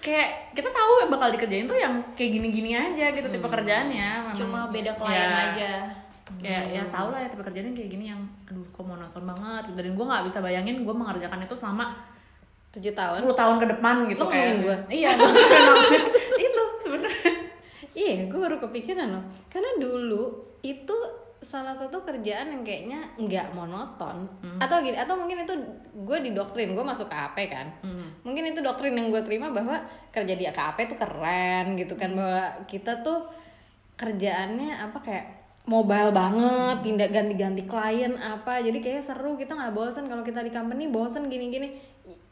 kayak 0.04 0.30
kita 0.54 0.70
tahu 0.70 0.92
yang 1.02 1.10
bakal 1.10 1.28
dikerjain 1.34 1.66
tuh 1.66 1.78
yang 1.78 1.94
kayak 2.14 2.32
gini-gini 2.38 2.72
aja 2.78 3.06
gitu 3.14 3.28
tipe 3.30 3.48
kerjaannya 3.48 4.10
memang. 4.26 4.36
Cuma 4.36 4.60
beda 4.74 4.92
klien 5.00 5.30
ya, 5.30 5.38
aja. 5.54 5.72
Kayak 6.42 6.64
ya 6.74 6.84
tau 6.90 7.08
lah 7.14 7.20
ya 7.24 7.28
tipe 7.30 7.44
kerjaan 7.46 7.66
yang 7.72 7.78
kayak 7.78 7.90
gini 7.94 8.06
yang 8.12 8.22
aduh 8.50 8.66
kok 8.74 8.84
monoton 8.84 9.24
banget 9.24 9.64
gitu. 9.72 9.80
dan 9.80 9.94
gue 9.96 10.06
nggak 10.06 10.24
bisa 10.28 10.38
bayangin 10.42 10.76
gue 10.84 10.96
mengerjakan 10.98 11.40
itu 11.46 11.56
selama 11.56 11.86
tujuh 12.76 12.92
tahun. 12.92 13.24
10 13.24 13.32
tahun 13.32 13.56
ke 13.64 13.66
depan 13.78 13.96
gitu 14.12 14.20
Lo 14.20 14.28
ngomongin 14.28 14.58
kayak. 14.66 14.80
iya 14.92 15.10
gue 15.16 15.30
ngomongin 15.30 16.04
itu 16.52 16.62
sebenarnya. 16.84 17.32
Iya 17.96 18.14
gue 18.28 18.40
baru 18.44 18.58
kepikiran 18.60 19.08
loh. 19.08 19.24
Karena 19.48 19.72
dulu 19.80 20.24
itu 20.66 20.98
salah 21.46 21.78
satu 21.78 22.02
kerjaan 22.02 22.50
yang 22.50 22.64
kayaknya 22.66 23.06
nggak 23.22 23.54
monoton. 23.54 24.26
Atau 24.58 24.82
gini 24.82 24.98
atau 24.98 25.14
mungkin 25.14 25.46
itu 25.46 25.54
gue 25.94 26.18
didoktrin 26.26 26.74
gue 26.74 26.82
masuk 26.82 27.06
KAP 27.06 27.38
kan. 27.54 27.70
Mungkin 28.26 28.50
itu 28.50 28.66
doktrin 28.66 28.98
yang 28.98 29.14
gue 29.14 29.22
terima 29.22 29.54
bahwa 29.54 29.78
kerja 30.10 30.34
di 30.34 30.50
KAP 30.50 30.90
tuh 30.90 30.98
keren 30.98 31.78
gitu 31.78 31.94
kan 31.94 32.18
bahwa 32.18 32.66
kita 32.66 33.06
tuh 33.06 33.30
kerjaannya 33.96 34.74
apa 34.90 34.98
kayak 35.00 35.26
mobile 35.66 36.14
banget 36.14 36.78
pindah 36.82 37.10
ganti-ganti 37.14 37.64
klien 37.70 38.18
apa. 38.18 38.66
Jadi 38.66 38.82
kayak 38.82 39.06
seru 39.06 39.38
kita 39.38 39.54
nggak 39.54 39.74
bosan 39.78 40.10
kalau 40.10 40.26
kita 40.26 40.42
di 40.42 40.50
company 40.50 40.90
bosan 40.90 41.30
gini-gini. 41.30 41.78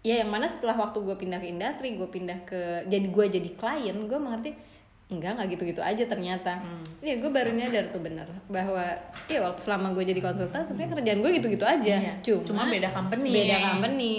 Ya 0.02 0.26
yang 0.26 0.34
mana 0.34 0.50
setelah 0.50 0.76
waktu 0.76 1.00
gue 1.06 1.16
pindah 1.16 1.38
ke 1.38 1.48
industri 1.54 1.96
gue 1.96 2.10
pindah 2.10 2.50
ke 2.50 2.90
jadi 2.90 3.08
gue 3.08 3.26
jadi 3.30 3.50
klien 3.56 3.98
gue 4.10 4.20
mengerti 4.20 4.73
enggak 5.12 5.36
nggak 5.36 5.48
gitu-gitu 5.54 5.82
aja 5.84 6.04
ternyata. 6.08 6.64
Iya 7.04 7.20
gue 7.20 7.30
baru 7.30 7.52
nyadar 7.52 7.92
tuh 7.92 8.00
bener 8.00 8.26
bahwa 8.48 8.82
iya 9.28 9.40
waktu 9.44 9.60
selama 9.60 9.92
gue 9.92 10.04
jadi 10.08 10.22
konsultan 10.24 10.64
sebenarnya 10.64 10.96
kerjaan 10.98 11.20
gue 11.20 11.32
gitu-gitu 11.38 11.66
aja. 11.68 11.96
Iya. 12.00 12.14
cuma 12.24 12.44
Cuma 12.48 12.64
beda 12.72 12.90
company. 12.90 13.30
beda 13.30 13.58
company 13.60 14.14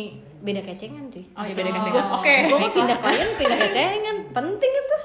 beda 0.45 0.61
kecengan 0.61 1.09
cuy 1.09 1.25
oh 1.25 1.45
ya 1.49 1.55
beda 1.57 1.71
kesengan 1.73 2.05
oke. 2.21 2.35
gue 2.53 2.59
mau 2.61 2.69
pindah 2.69 2.99
klien 3.01 3.29
pindah 3.41 3.59
kecengan. 3.65 4.17
Penting 4.31 4.73
itu 4.77 4.97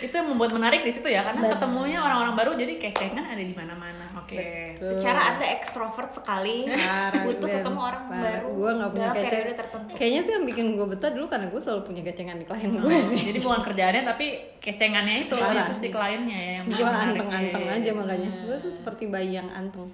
itu 0.00 0.10
yang 0.10 0.26
membuat 0.26 0.50
menarik 0.50 0.80
di 0.80 0.88
situ 0.88 1.06
ya 1.06 1.20
karena 1.22 1.44
ketemunya 1.50 1.98
orang-orang 1.98 2.34
baru 2.34 2.50
jadi 2.54 2.74
kecengan 2.76 3.22
ada 3.22 3.38
di 3.38 3.52
mana-mana 3.52 4.04
oke 4.16 4.32
Betul. 4.32 4.96
Secara 4.96 5.20
anda 5.28 5.46
ekstrovert 5.50 6.08
sekali, 6.10 6.64
Parah, 6.64 7.28
ketemu 7.36 7.76
orang 7.76 8.04
Parah. 8.06 8.22
baru. 8.22 8.48
Gue 8.48 8.70
gak 8.72 8.90
punya 8.90 9.02
dalam 9.02 9.16
keceng. 9.18 9.30
periode 9.36 9.58
tertentu. 9.58 9.90
Kayaknya 9.92 10.20
sih 10.22 10.32
yang 10.32 10.44
bikin 10.46 10.66
gue 10.72 10.86
betah 10.88 11.10
dulu 11.10 11.26
karena 11.26 11.46
gue 11.46 11.60
selalu 11.60 11.82
punya 11.84 12.02
kecengan 12.02 12.36
di 12.36 12.46
klien 12.46 12.70
gue 12.70 12.80
Oh, 12.80 13.02
sih. 13.04 13.18
jadi 13.28 13.38
bukan 13.38 13.60
kerjaannya 13.60 14.02
tapi 14.06 14.26
kecengannya 14.56 15.16
itu 15.22 15.34
Parah. 15.36 15.68
itu 15.68 15.74
si 15.76 15.88
kliennya 15.90 16.38
ya 16.38 16.52
yang 16.56 16.66
Gue 16.70 16.86
anteng-anteng 16.86 17.62
Iya, 17.62 17.76
aja 17.76 17.90
makanya. 17.92 18.30
Gue 18.40 18.56
tuh 18.56 18.72
seperti 18.72 19.02
bayi 19.06 19.30
yang 19.34 19.48
anteng. 19.50 19.92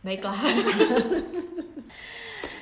Baiklah. 0.00 0.34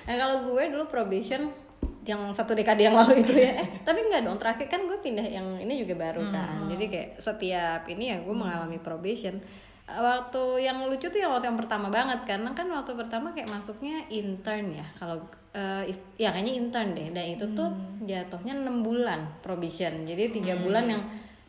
Nah 0.02 0.14
kalau 0.18 0.36
gue 0.44 0.62
dulu 0.68 0.84
probation 0.86 1.54
yang 2.02 2.18
satu 2.28 2.52
dekade 2.52 2.82
yang 2.82 2.94
lalu 2.94 3.20
itu 3.20 3.32
ya. 3.32 3.54
Eh 3.62 3.68
tapi 3.80 4.02
enggak 4.02 4.22
dong 4.22 4.34
terakhir 4.34 4.66
kan 4.66 4.82
gue 4.82 4.98
pindah 4.98 5.22
yang 5.22 5.46
ini 5.56 5.78
juga 5.78 5.94
baru 5.96 6.28
kan. 6.28 6.66
Jadi 6.66 6.84
kayak 6.86 7.08
setiap 7.16 7.86
ini 7.86 8.10
ya 8.10 8.18
gue 8.18 8.34
mengalami 8.34 8.76
probation. 8.76 9.38
Eh, 9.82 9.98
waktu 9.98 10.42
yang 10.60 10.82
lucu 10.86 11.06
tuh 11.06 11.18
yang 11.18 11.30
waktu 11.30 11.46
yang 11.46 11.58
pertama 11.58 11.88
banget 11.88 12.22
karena 12.22 12.50
kan 12.52 12.66
waktu 12.66 12.92
pertama 12.92 13.30
kayak 13.30 13.46
masuknya 13.48 14.02
intern 14.08 14.72
ya 14.72 14.86
kalau 14.96 15.18
eh, 15.52 15.88
is- 15.88 16.10
ya 16.16 16.30
kayaknya 16.30 16.54
intern 16.56 16.88
deh. 16.92 17.08
Dan 17.08 17.24
itu 17.32 17.44
tuh 17.52 17.70
jatuhnya 18.02 18.54
enam 18.56 18.82
bulan 18.82 19.38
probation. 19.38 20.02
Jadi 20.02 20.32
tiga 20.32 20.58
bulan 20.58 20.86
yang 20.86 21.02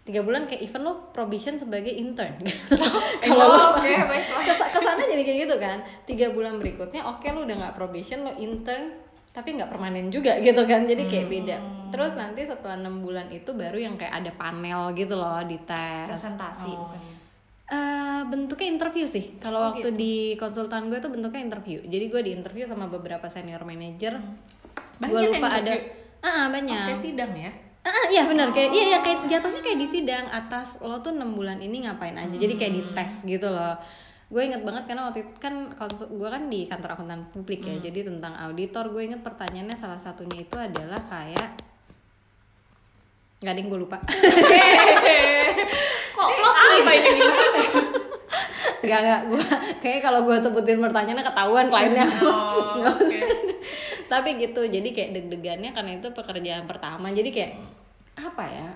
tiga 0.03 0.19
bulan 0.19 0.45
kayak 0.45 0.67
event 0.67 0.83
lo 0.83 0.93
probation 1.09 1.55
sebagai 1.55 1.89
intern. 1.89 2.35
Kalau 3.23 3.47
lo 3.47 3.57
Oh, 3.57 3.73
baiklah. 3.79 4.43
Kes- 4.43 4.69
ke 4.69 4.79
sana 4.79 5.01
jadi 5.01 5.23
kayak 5.23 5.39
gitu 5.47 5.55
kan. 5.57 5.79
Tiga 6.03 6.29
bulan 6.29 6.59
berikutnya 6.59 7.01
oke 7.07 7.23
lu 7.31 7.47
udah 7.47 7.55
nggak 7.55 7.73
probation 7.73 8.21
lo 8.21 8.35
intern 8.35 8.99
tapi 9.33 9.57
nggak 9.57 9.69
permanen 9.73 10.13
juga 10.13 10.37
gitu 10.45 10.61
kan 10.63 10.85
jadi 10.85 11.03
kayak 11.09 11.27
beda. 11.27 11.57
Terus 11.89 12.13
nanti 12.17 12.41
setelah 12.45 12.77
enam 12.77 13.01
bulan 13.01 13.29
itu 13.29 13.53
baru 13.53 13.77
yang 13.77 13.97
kayak 13.97 14.23
ada 14.23 14.31
panel 14.33 14.93
gitu 14.93 15.17
loh 15.17 15.41
di 15.43 15.57
tes. 15.65 16.07
Presentasi 16.09 16.73
Oh. 16.73 16.89
Eh, 17.73 18.21
bentuknya 18.27 18.69
interview 18.69 19.07
sih. 19.07 19.39
Kalau 19.39 19.57
Oh, 19.57 19.65
waktu 19.73 19.95
di 19.95 20.35
konsultan 20.35 20.91
gue 20.91 20.99
tuh 20.99 21.09
bentuknya 21.09 21.41
interview. 21.41 21.79
Jadi 21.81 22.05
gue 22.11 22.21
di 22.21 22.31
interview 22.35 22.67
sama 22.67 22.85
beberapa 22.91 23.25
senior 23.31 23.63
manager. 23.65 24.19
Gue 24.99 25.09
Banyak 25.09 25.31
lupa 25.31 25.47
yang 25.49 25.59
ada 25.63 25.73
ah 26.21 26.27
ah, 26.27 26.45
banyak. 26.51 26.85
Kayak 26.91 27.01
sidang 27.01 27.31
ya? 27.33 27.51
Ah, 27.83 27.89
ah, 27.89 28.05
iya 28.11 28.23
benar. 28.27 28.51
Kayak 28.51 28.69
iya 28.77 28.85
ya 28.93 28.99
kayak 29.01 29.19
jatuhnya 29.31 29.61
kayak 29.63 29.79
di 29.79 29.87
sidang. 29.89 30.25
Atas 30.29 30.77
lo 30.83 30.99
tuh 30.99 31.15
enam 31.15 31.33
bulan 31.33 31.57
ini 31.63 31.87
ngapain 31.87 32.13
aja? 32.13 32.35
Jadi 32.35 32.53
kayak 32.59 32.73
dites 32.77 33.25
gitu 33.25 33.47
loh 33.47 33.79
gue 34.33 34.41
inget 34.41 34.65
banget 34.65 34.89
karena 34.89 35.13
waktu 35.13 35.29
itu 35.29 35.37
kan 35.37 35.53
gue 36.09 36.29
kan 36.33 36.49
di 36.49 36.65
kantor 36.65 36.97
akuntan 36.97 37.29
publik 37.29 37.61
ya 37.69 37.77
jadi 37.77 38.09
tentang 38.09 38.33
auditor 38.33 38.89
gue 38.89 39.05
inget 39.05 39.21
pertanyaannya 39.21 39.77
salah 39.77 40.01
satunya 40.01 40.41
itu 40.41 40.57
adalah 40.57 40.97
kayak 41.05 41.53
nggak 43.43 43.53
ada 43.53 43.59
yang 43.59 43.69
gue 43.69 43.81
lupa. 43.83 43.97
Kok 46.15 46.29
twist? 46.31 46.61
apa 46.63 46.91
ini 46.95 47.21
nggak 48.83 48.99
nggak 48.99 49.21
gue 49.31 49.43
kayak 49.83 49.99
kalau 50.03 50.19
gue 50.27 50.35
sebutin 50.41 50.79
pertanyaannya 50.79 51.25
ketahuan 51.27 51.67
kliennya. 51.69 52.07
Oh, 52.23 52.81
oke. 52.89 53.19
tapi 54.09 54.29
gitu 54.41 54.65
jadi 54.65 54.89
kayak 54.89 55.09
deg-degannya 55.13 55.69
karena 55.75 55.91
itu 55.99 56.07
pekerjaan 56.11 56.65
pertama 56.65 57.13
jadi 57.13 57.29
kayak 57.29 57.51
apa 58.17 58.43
ya 58.45 58.69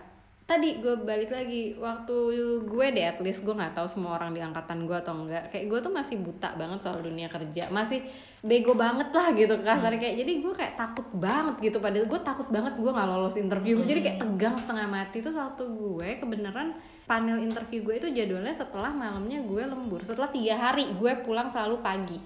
tadi 0.47 0.79
gue 0.79 0.95
balik 1.03 1.27
lagi 1.27 1.75
waktu 1.75 2.15
gue 2.63 2.85
deh 2.95 3.03
at 3.03 3.19
least 3.19 3.43
gue 3.43 3.51
nggak 3.51 3.75
tahu 3.75 3.83
semua 3.83 4.15
orang 4.15 4.31
di 4.31 4.39
angkatan 4.39 4.87
gue 4.87 4.95
atau 4.95 5.11
enggak. 5.11 5.51
Kayak 5.51 5.65
gue 5.67 5.79
tuh 5.83 5.91
masih 5.91 6.15
buta 6.23 6.55
banget 6.55 6.79
soal 6.79 7.03
dunia 7.03 7.27
kerja. 7.27 7.67
Masih 7.67 8.07
bego 8.39 8.71
banget 8.71 9.11
lah 9.11 9.35
gitu 9.35 9.59
kasar 9.59 9.91
kayak 9.99 10.15
jadi 10.23 10.31
gue 10.39 10.53
kayak 10.55 10.79
takut 10.79 11.03
banget 11.11 11.59
gitu. 11.59 11.83
Pada 11.83 11.99
gue 11.99 12.19
takut 12.23 12.47
banget 12.47 12.79
gue 12.79 12.87
nggak 12.87 13.07
lolos 13.11 13.35
interview. 13.35 13.83
Jadi 13.83 13.99
kayak 13.99 14.17
tegang 14.23 14.55
setengah 14.55 14.87
mati 14.87 15.19
tuh 15.19 15.35
waktu 15.35 15.67
gue 15.67 16.09
kebenaran 16.23 16.79
panel 17.03 17.43
interview 17.43 17.83
gue 17.83 17.95
itu 17.99 18.07
jadwalnya 18.15 18.55
setelah 18.55 18.95
malamnya 18.95 19.43
gue 19.43 19.63
lembur. 19.67 19.99
Setelah 20.07 20.31
tiga 20.31 20.55
hari 20.55 20.95
gue 20.95 21.11
pulang 21.27 21.51
selalu 21.51 21.83
pagi. 21.83 22.19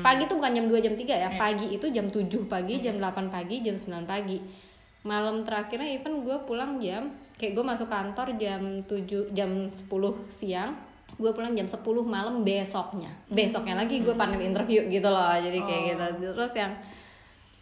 Pagi 0.00 0.24
tuh 0.24 0.40
bukan 0.40 0.56
jam 0.56 0.66
2 0.72 0.80
jam 0.80 0.94
3 0.96 1.04
ya. 1.04 1.28
Pagi 1.36 1.76
itu 1.76 1.92
jam 1.92 2.08
7 2.08 2.24
pagi 2.48 2.80
jam 2.80 2.96
8 2.96 3.28
pagi 3.28 3.60
jam 3.60 3.76
9 3.76 4.08
pagi. 4.08 4.40
Malam 5.04 5.44
terakhirnya 5.44 5.92
even 5.92 6.24
gue 6.24 6.40
pulang 6.48 6.80
jam 6.80 7.12
kayak 7.36 7.52
gue 7.52 7.64
masuk 7.64 7.88
kantor 7.88 8.36
jam 8.40 8.80
7 8.84 9.32
jam 9.36 9.50
10 9.68 9.70
siang 10.32 10.72
gue 11.16 11.30
pulang 11.32 11.56
jam 11.56 11.64
10 11.64 11.80
malam 12.04 12.44
besoknya. 12.44 13.08
Besoknya 13.30 13.78
lagi 13.78 14.04
gue 14.04 14.12
panel 14.12 14.42
interview 14.42 14.84
gitu 14.90 15.08
loh 15.08 15.32
jadi 15.38 15.60
kayak 15.64 15.82
gitu. 15.94 16.34
Terus 16.34 16.52
yang 16.52 16.72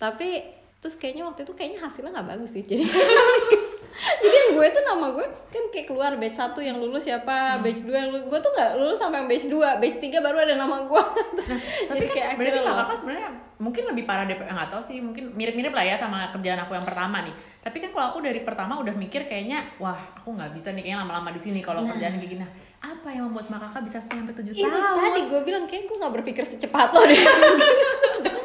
tapi 0.01 0.43
terus 0.83 1.01
kayaknya 1.01 1.25
waktu 1.25 1.49
itu 1.49 1.53
kayaknya 1.57 1.81
hasilnya 1.81 2.13
nggak 2.13 2.29
bagus 2.37 2.51
sih 2.53 2.65
jadi 2.67 2.85
jadi 3.95 4.35
yang 4.35 4.51
gue 4.59 4.67
tuh 4.75 4.83
nama 4.83 5.07
gue 5.15 5.27
kan 5.55 5.65
kayak 5.71 5.87
keluar 5.87 6.13
batch 6.19 6.35
satu 6.35 6.59
yang 6.59 6.83
lulus 6.83 7.07
siapa 7.07 7.63
batch 7.63 7.87
2 7.87 7.95
yang 7.95 8.11
lulus. 8.11 8.27
Gue 8.27 8.39
tuh 8.43 8.51
nggak 8.51 8.71
lulus 8.75 8.99
sampai 8.99 9.23
yang 9.23 9.29
batch 9.31 9.47
2 9.47 9.81
batch 9.81 9.99
3 10.03 10.27
baru 10.27 10.37
ada 10.43 10.55
nama 10.59 10.77
gue. 10.83 11.03
Tapi 11.89 11.99
jadi 12.03 12.07
kan 12.11 12.15
kayak 12.19 12.29
berarti 12.35 12.59
akhirnya 12.59 12.75
kakak 12.83 12.97
sebenarnya 12.99 13.29
mungkin 13.55 13.83
lebih 13.87 14.05
parah 14.05 14.27
daripada 14.27 14.51
nggak 14.51 14.71
tahu 14.75 14.83
sih 14.83 14.99
mungkin 14.99 15.31
mirip-mirip 15.31 15.71
lah 15.71 15.85
ya 15.87 15.95
sama 15.95 16.27
kerjaan 16.35 16.61
aku 16.67 16.73
yang 16.75 16.87
pertama 16.87 17.23
nih. 17.23 17.35
Tapi 17.63 17.77
kan 17.79 17.91
kalau 17.95 18.07
aku 18.11 18.19
dari 18.27 18.41
pertama 18.43 18.83
udah 18.83 18.95
mikir 18.99 19.31
kayaknya 19.31 19.63
wah 19.79 19.99
aku 20.19 20.35
nggak 20.35 20.51
bisa 20.51 20.75
nih 20.75 20.83
kayaknya 20.83 20.99
lama-lama 21.07 21.31
di 21.31 21.41
sini 21.41 21.63
kalau 21.63 21.87
kerjaan 21.87 22.19
kayak 22.19 22.31
gini. 22.35 22.43
Nah, 22.43 22.51
apa 22.85 23.09
yang 23.09 23.31
membuat 23.31 23.49
mak 23.49 23.61
kakak 23.71 23.83
bisa 23.89 23.99
sampai 24.03 24.35
tujuh 24.37 24.53
itu 24.53 24.69
tahun? 24.69 25.01
tadi 25.01 25.21
gue 25.25 25.41
bilang 25.41 25.65
kayak 25.65 25.89
gue 25.89 25.97
nggak 25.97 26.15
berpikir 26.21 26.45
secepat 26.45 26.93
lo 26.93 27.01
deh 27.09 27.17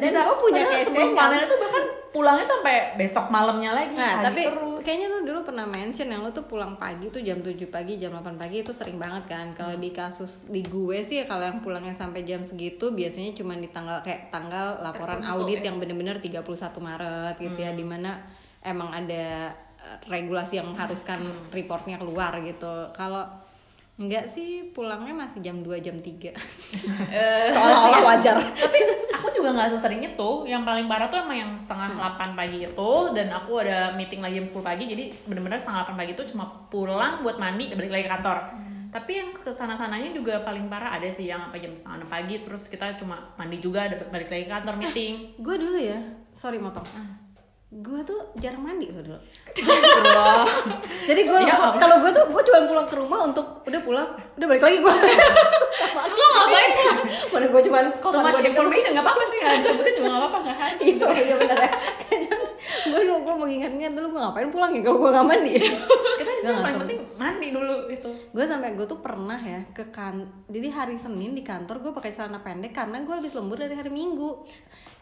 dan 0.00 0.10
gue 0.14 0.36
punya 0.38 0.62
kecengan 0.64 1.12
panen 1.12 1.40
itu 1.44 1.56
bahkan 1.58 1.84
pulangnya 2.12 2.44
tuh 2.44 2.60
sampai 2.60 2.78
besok 3.00 3.26
malamnya 3.32 3.72
lagi 3.72 3.96
Nah, 3.96 4.20
tapi 4.20 4.44
terus. 4.44 4.84
kayaknya 4.84 5.08
lu 5.08 5.18
dulu 5.24 5.48
pernah 5.48 5.64
mention 5.64 6.12
yang 6.12 6.20
lu 6.20 6.28
tuh 6.28 6.44
pulang 6.44 6.76
pagi 6.76 7.08
tuh 7.08 7.24
jam 7.24 7.40
7 7.40 7.56
pagi, 7.72 7.96
jam 7.96 8.12
8 8.12 8.36
pagi 8.36 8.60
itu 8.60 8.68
sering 8.76 9.00
banget 9.00 9.24
kan. 9.32 9.56
Kalau 9.56 9.80
di 9.80 9.90
kasus 9.96 10.44
di 10.44 10.60
gue 10.60 11.00
sih 11.00 11.24
kalau 11.24 11.48
yang 11.48 11.64
pulangnya 11.64 11.96
sampai 11.96 12.28
jam 12.28 12.44
segitu 12.44 12.92
biasanya 12.92 13.32
cuma 13.32 13.56
di 13.56 13.72
tanggal 13.72 14.04
kayak 14.04 14.28
tanggal 14.28 14.76
laporan 14.84 15.24
Tertentu 15.24 15.40
audit 15.40 15.60
ya? 15.64 15.72
yang 15.72 15.76
bener-bener 15.80 16.16
31 16.20 16.44
Maret 16.84 17.34
gitu 17.40 17.58
ya 17.58 17.72
di 17.72 17.84
mana 17.88 18.20
emang 18.60 18.92
ada 18.92 19.56
eh, 19.80 19.98
regulasi 20.12 20.60
yang 20.60 20.68
mengharuskan 20.68 21.24
reportnya 21.48 21.96
keluar 21.96 22.36
gitu. 22.44 22.92
Kalau 22.92 23.24
enggak 24.02 24.26
sih 24.26 24.48
pulangnya 24.70 25.14
masih 25.14 25.38
jam 25.38 25.62
2 25.62 25.78
jam 25.78 25.94
3 25.94 26.34
Seolah-olah 27.54 28.02
wajar. 28.04 28.36
tapi 28.38 28.78
aku 29.12 29.28
juga 29.32 29.48
nggak 29.52 29.68
sesering 29.72 30.02
itu. 30.04 30.30
Yang 30.44 30.62
paling 30.62 30.86
parah 30.86 31.06
tuh 31.06 31.20
emang 31.20 31.38
yang 31.38 31.52
setengah 31.54 31.88
Hmm. 31.92 32.00
8 32.18 32.34
pagi 32.34 32.58
itu 32.62 32.92
dan 33.12 33.28
aku 33.30 33.52
ada 33.58 33.92
meeting 33.94 34.18
lagi 34.18 34.38
jam 34.38 34.46
10 34.48 34.60
pagi 34.60 34.84
jadi 34.86 35.04
bener-bener 35.24 35.56
setengah 35.56 35.86
8 35.86 35.94
pagi 35.94 36.12
itu 36.12 36.24
cuma 36.26 36.44
pulang 36.66 37.20
buat 37.20 37.36
mandi 37.36 37.68
dan 37.68 37.76
balik 37.76 37.92
lagi 37.92 38.04
ke 38.04 38.12
kantor. 38.12 38.38
Hmm. 38.50 38.70
tapi 38.88 39.12
yang 39.14 39.32
ke 39.32 39.48
sana 39.48 39.72
sananya 39.72 40.12
juga 40.12 40.40
paling 40.40 40.68
parah 40.68 40.92
ada 40.92 41.08
sih 41.08 41.24
yang 41.24 41.40
apa 41.42 41.56
jam 41.56 41.72
setengah 41.72 42.04
6 42.04 42.12
pagi 42.12 42.36
terus 42.38 42.68
kita 42.68 42.92
cuma 42.94 43.32
mandi 43.34 43.56
juga 43.56 43.88
ada 43.88 43.96
balik 44.06 44.28
lagi 44.28 44.44
ke 44.44 44.52
kantor 44.52 44.74
meeting. 44.76 45.12
Gue 45.38 45.56
dulu 45.56 45.76
ya, 45.76 45.96
sorry 46.30 46.56
motong 46.56 46.84
Gue 47.72 48.04
tuh 48.04 48.20
jarang 48.36 48.60
mandi 48.60 48.92
loh 48.92 49.00
dulu. 49.00 49.16
Jadi 51.08 51.20
gue 51.24 51.38
Ya 51.40 51.56
kalau 51.80 52.04
gue 52.04 52.10
tuh 52.12 52.24
gue 52.28 52.42
cuma 52.44 52.68
pulang 52.68 52.84
ke 52.84 52.96
rumah 53.00 53.24
untuk 53.24 53.64
udah 53.64 53.80
pulang, 53.80 54.08
udah 54.36 54.46
balik 54.46 54.60
lagi 54.60 54.76
gue. 54.76 54.92
lo 54.92 56.26
ngapain 56.36 56.70
Mana 57.32 57.46
gue 57.48 57.62
cuma 57.64 57.78
much 57.88 58.36
gue 58.36 58.52
information 58.52 58.92
nggak 58.92 59.04
apa-apa 59.08 59.22
sih 59.24 59.38
disebutin 59.40 59.92
juga 59.96 60.04
nggak 60.04 60.20
apa-apa 60.20 60.38
nggak 60.44 60.56
harus 60.60 60.80
Iya, 60.84 61.08
iya 61.16 61.34
bener 61.40 61.58
ya. 61.58 61.70
gue 62.92 63.00
dulu 63.02 63.14
gue 63.24 63.34
mengingat-ingat 63.40 63.92
dulu 63.96 64.06
gue 64.12 64.20
ngapain 64.20 64.48
pulang 64.52 64.70
ya 64.76 64.80
kalau 64.84 64.98
gue 65.00 65.10
nggak 65.10 65.26
mandi. 65.26 65.52
kita 65.56 66.30
justru 66.36 66.52
Nggak, 66.52 66.60
paling 66.60 66.78
penting 66.84 67.00
mandi 67.42 67.58
dulu 67.58 67.90
itu 67.90 68.06
gue 68.30 68.44
sampai 68.46 68.78
gue 68.78 68.86
tuh 68.86 69.02
pernah 69.02 69.34
ya 69.34 69.66
ke 69.74 69.90
kan 69.90 70.14
jadi 70.46 70.70
hari 70.70 70.94
Senin 70.94 71.34
di 71.34 71.42
kantor 71.42 71.82
gue 71.82 71.90
pakai 71.90 72.14
celana 72.14 72.38
pendek 72.38 72.70
karena 72.70 73.02
gue 73.02 73.10
habis 73.10 73.34
lembur 73.34 73.58
dari 73.58 73.74
hari 73.74 73.90
Minggu. 73.90 74.46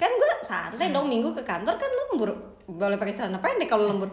Kan 0.00 0.08
gue 0.08 0.30
santai 0.40 0.88
dong 0.88 1.12
Minggu 1.12 1.36
ke 1.36 1.44
kantor 1.44 1.76
kan 1.76 1.90
lembur. 1.92 2.32
Boleh 2.64 2.96
pakai 2.96 3.12
celana 3.12 3.44
pendek 3.44 3.68
kalau 3.68 3.92
lembur. 3.92 4.08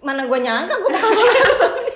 Mana 0.00 0.24
gue 0.24 0.38
nyangka 0.40 0.72
gue 0.72 0.88
bakal 0.88 1.12
celana 1.12 1.52
Senin. 1.60 1.94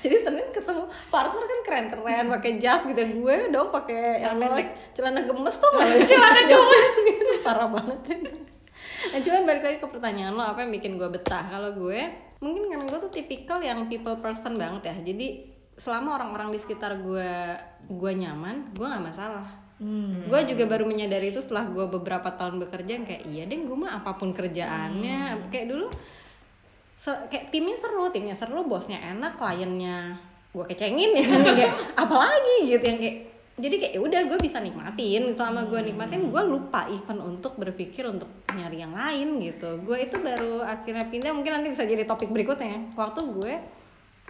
Jadi 0.00 0.16
Senin 0.24 0.46
ketemu 0.56 0.82
partner 1.12 1.44
kan 1.44 1.60
keren-keren 1.68 2.26
pakai 2.32 2.52
jas 2.56 2.80
gitu 2.88 2.96
gue 2.96 3.36
dong 3.52 3.68
pakai 3.68 4.24
Celana 4.24 4.40
yang 4.40 4.52
pendek. 4.56 4.68
celana 4.96 5.20
gemes 5.28 5.56
tuh 5.60 5.68
nggak 5.68 6.00
celana 6.16 6.42
gemes. 6.48 6.88
parah 7.44 7.68
banget. 7.68 8.00
Itu 8.08 8.32
Nah, 8.98 9.20
cuman 9.22 9.42
balik 9.46 9.62
lagi 9.62 9.78
ke 9.78 9.86
pertanyaan 9.86 10.34
lo 10.34 10.42
apa 10.42 10.64
yang 10.66 10.74
bikin 10.74 10.98
gue 10.98 11.06
betah? 11.06 11.44
Kalau 11.46 11.70
gue 11.76 12.02
mungkin 12.38 12.70
karena 12.70 12.86
gue 12.86 12.98
tuh 13.00 13.12
tipikal 13.12 13.58
yang 13.58 13.86
people 13.86 14.14
person 14.18 14.54
banget 14.54 14.90
ya. 14.90 14.96
Jadi 15.12 15.26
selama 15.74 16.18
orang-orang 16.18 16.50
di 16.50 16.58
sekitar 16.58 16.98
gue 16.98 17.30
gue 17.86 18.12
nyaman 18.14 18.74
gue 18.74 18.86
nggak 18.86 19.04
masalah. 19.04 19.46
Gue 20.26 20.40
juga 20.42 20.66
baru 20.66 20.82
menyadari 20.82 21.30
itu 21.30 21.38
setelah 21.38 21.70
gue 21.70 21.86
beberapa 21.86 22.26
tahun 22.34 22.58
bekerja 22.58 22.98
yang 22.98 23.06
kayak 23.06 23.22
iya 23.26 23.42
deh 23.46 23.62
gue 23.62 23.76
mah 23.76 24.02
apa 24.02 24.14
pun 24.14 24.34
kerjaannya. 24.34 25.50
Kayak 25.50 25.66
dulu 25.70 25.86
se- 26.98 27.22
kayak 27.30 27.54
timnya 27.54 27.78
seru 27.78 28.10
timnya 28.10 28.34
seru 28.34 28.66
bosnya 28.66 28.98
enak 28.98 29.38
kliennya 29.38 30.18
gue 30.50 30.64
kecengin 30.66 31.14
ya. 31.14 31.24
Kan 31.30 31.42
kayak 31.54 31.74
apalagi? 31.94 32.56
Gitu 32.66 32.82
yang 32.82 32.98
kayak 32.98 33.16
jadi 33.58 33.74
kayak 33.74 33.92
ya 33.98 34.00
udah 34.00 34.20
gue 34.30 34.38
bisa 34.38 34.62
nikmatin. 34.62 35.34
Selama 35.34 35.66
gue 35.66 35.82
nikmatin 35.82 36.30
gue 36.30 36.42
lupa 36.46 36.86
even 36.94 37.18
untuk 37.18 37.58
berpikir 37.58 38.06
untuk 38.06 38.30
nyari 38.54 38.86
yang 38.86 38.94
lain 38.94 39.42
gitu. 39.42 39.82
Gue 39.82 40.06
itu 40.06 40.16
baru 40.22 40.62
akhirnya 40.62 41.10
pindah 41.10 41.34
mungkin 41.34 41.58
nanti 41.58 41.68
bisa 41.74 41.82
jadi 41.82 42.06
topik 42.06 42.30
berikutnya. 42.30 42.70
Ya. 42.70 42.80
waktu 42.94 43.20
gue 43.26 43.54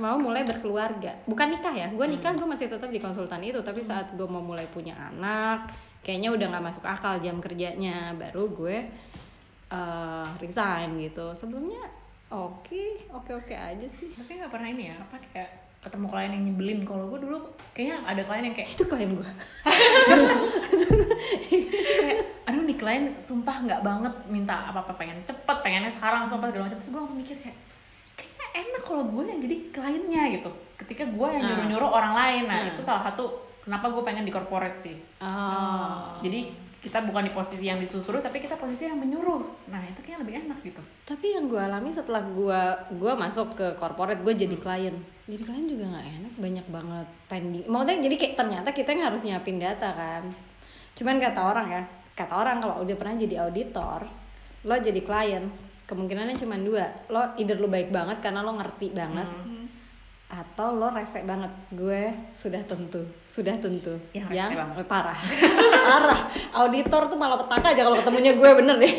mau 0.01 0.17
mulai 0.17 0.49
berkeluarga. 0.49 1.21
Bukan 1.29 1.47
nikah 1.53 1.77
ya 1.77 1.93
gue 1.93 2.07
nikah 2.09 2.33
gue 2.33 2.49
masih 2.49 2.73
tetap 2.73 2.89
di 2.89 2.97
konsultan 2.97 3.45
itu. 3.45 3.61
Tapi 3.61 3.85
saat 3.85 4.17
gue 4.17 4.25
mau 4.25 4.41
mulai 4.41 4.65
punya 4.73 4.97
anak 4.97 5.77
kayaknya 6.01 6.33
udah 6.33 6.47
nggak 6.49 6.65
masuk 6.65 6.85
akal 6.89 7.21
jam 7.21 7.37
kerjanya. 7.45 8.17
Baru 8.17 8.49
gue 8.49 8.89
eh, 9.69 10.29
resign 10.41 10.97
gitu. 11.05 11.37
Sebelumnya 11.37 11.85
oke 12.33 13.13
oke 13.13 13.45
oke 13.45 13.53
aja 13.53 13.85
sih. 13.85 14.09
Tapi 14.17 14.41
nggak 14.41 14.49
pernah 14.49 14.73
ini 14.73 14.89
ya 14.89 14.97
apa 14.97 15.21
kayak 15.21 15.68
ketemu 15.89 16.07
klien 16.13 16.31
yang 16.37 16.45
nyebelin. 16.53 16.79
Kalau 16.85 17.09
gue 17.09 17.19
dulu 17.25 17.39
kayaknya 17.73 17.97
ada 18.05 18.23
klien 18.29 18.45
yang 18.53 18.57
kayak 18.57 18.69
itu 18.69 18.85
klien 18.85 19.11
gue 19.17 19.29
kayak 22.05 22.19
aduh 22.45 22.63
nih 22.69 22.77
klien 22.77 23.05
sumpah 23.17 23.57
nggak 23.65 23.81
banget 23.81 24.15
minta 24.29 24.69
apa 24.69 24.85
apa 24.85 24.93
pengen 25.01 25.25
cepet 25.25 25.57
pengennya 25.65 25.89
sekarang 25.89 26.29
sumpah 26.29 26.53
segala 26.53 26.69
macam. 26.69 26.79
Terus 26.79 26.91
gue 26.93 27.01
langsung 27.01 27.19
mikir 27.19 27.37
kayak 27.41 27.57
kayaknya 28.15 28.47
enak 28.69 28.83
kalau 28.85 29.05
gue 29.09 29.23
yang 29.25 29.41
jadi 29.41 29.57
kliennya 29.73 30.23
gitu. 30.37 30.51
Ketika 30.77 31.05
gue 31.09 31.29
yang 31.33 31.43
nyuruh 31.49 31.67
nyuruh 31.73 31.91
orang 31.91 32.13
lain. 32.15 32.43
Nah 32.47 32.69
itu 32.69 32.85
salah 32.85 33.09
satu 33.09 33.49
kenapa 33.65 33.89
gue 33.89 34.03
pengen 34.05 34.29
di 34.29 34.33
corporate 34.33 34.79
sih. 34.79 34.97
Oh. 35.25 36.21
Jadi 36.21 36.69
kita 36.79 37.03
bukan 37.03 37.27
di 37.27 37.33
posisi 37.35 37.67
yang 37.67 37.83
disuruh 37.83 38.23
tapi 38.23 38.39
kita 38.39 38.55
posisi 38.55 38.87
yang 38.87 39.03
menyuruh. 39.03 39.43
Nah 39.67 39.83
itu 39.83 39.99
kayaknya 39.99 40.21
lebih 40.23 40.35
enak 40.47 40.59
gitu. 40.63 40.83
Tapi 41.05 41.27
yang 41.35 41.51
gue 41.51 41.59
alami 41.59 41.91
setelah 41.91 42.23
gue 42.23 42.61
gue 42.95 43.13
masuk 43.19 43.59
ke 43.59 43.67
corporate 43.77 44.23
gue 44.23 44.35
jadi 44.47 44.57
klien 44.57 44.97
jadi 45.29 45.43
klien 45.45 45.67
juga 45.69 45.85
nggak 45.93 46.07
enak 46.09 46.35
banyak 46.41 46.67
banget 46.73 47.09
pending. 47.29 47.65
Maksudnya 47.69 47.97
jadi 48.01 48.15
kayak 48.17 48.35
ternyata 48.41 48.69
kita 48.73 48.89
yang 48.97 49.05
harus 49.13 49.21
nyiapin 49.21 49.61
data 49.61 49.89
kan. 49.93 50.25
Cuman 50.97 51.21
kata 51.21 51.41
orang 51.45 51.67
ya 51.69 51.83
kata 52.17 52.35
orang 52.35 52.57
kalau 52.65 52.75
udah 52.83 52.97
pernah 52.97 53.15
jadi 53.21 53.47
auditor 53.47 54.03
lo 54.67 54.75
jadi 54.75 54.99
klien 55.05 55.45
kemungkinannya 55.85 56.41
cuma 56.41 56.57
dua. 56.57 56.89
Lo 57.13 57.37
either 57.37 57.61
lo 57.61 57.69
baik 57.69 57.93
banget 57.93 58.25
karena 58.25 58.41
lo 58.41 58.57
ngerti 58.57 58.89
banget 58.97 59.29
atau 60.29 60.73
lo 60.73 60.89
rese 60.89 61.21
banget. 61.29 61.53
Gue 61.77 62.33
sudah 62.33 62.65
tentu 62.65 63.05
sudah 63.29 63.53
tentu. 63.61 64.01
Yang 64.17 64.33
rese 64.33 64.57
banget. 64.57 64.85
parah. 64.93 65.21
Parah. 65.85 66.21
Auditor 66.65 67.13
tuh 67.13 67.21
malah 67.21 67.37
petaka 67.37 67.77
aja 67.77 67.85
kalau 67.85 68.01
ketemunya 68.01 68.33
gue 68.33 68.51
bener 68.65 68.81
deh. 68.81 68.95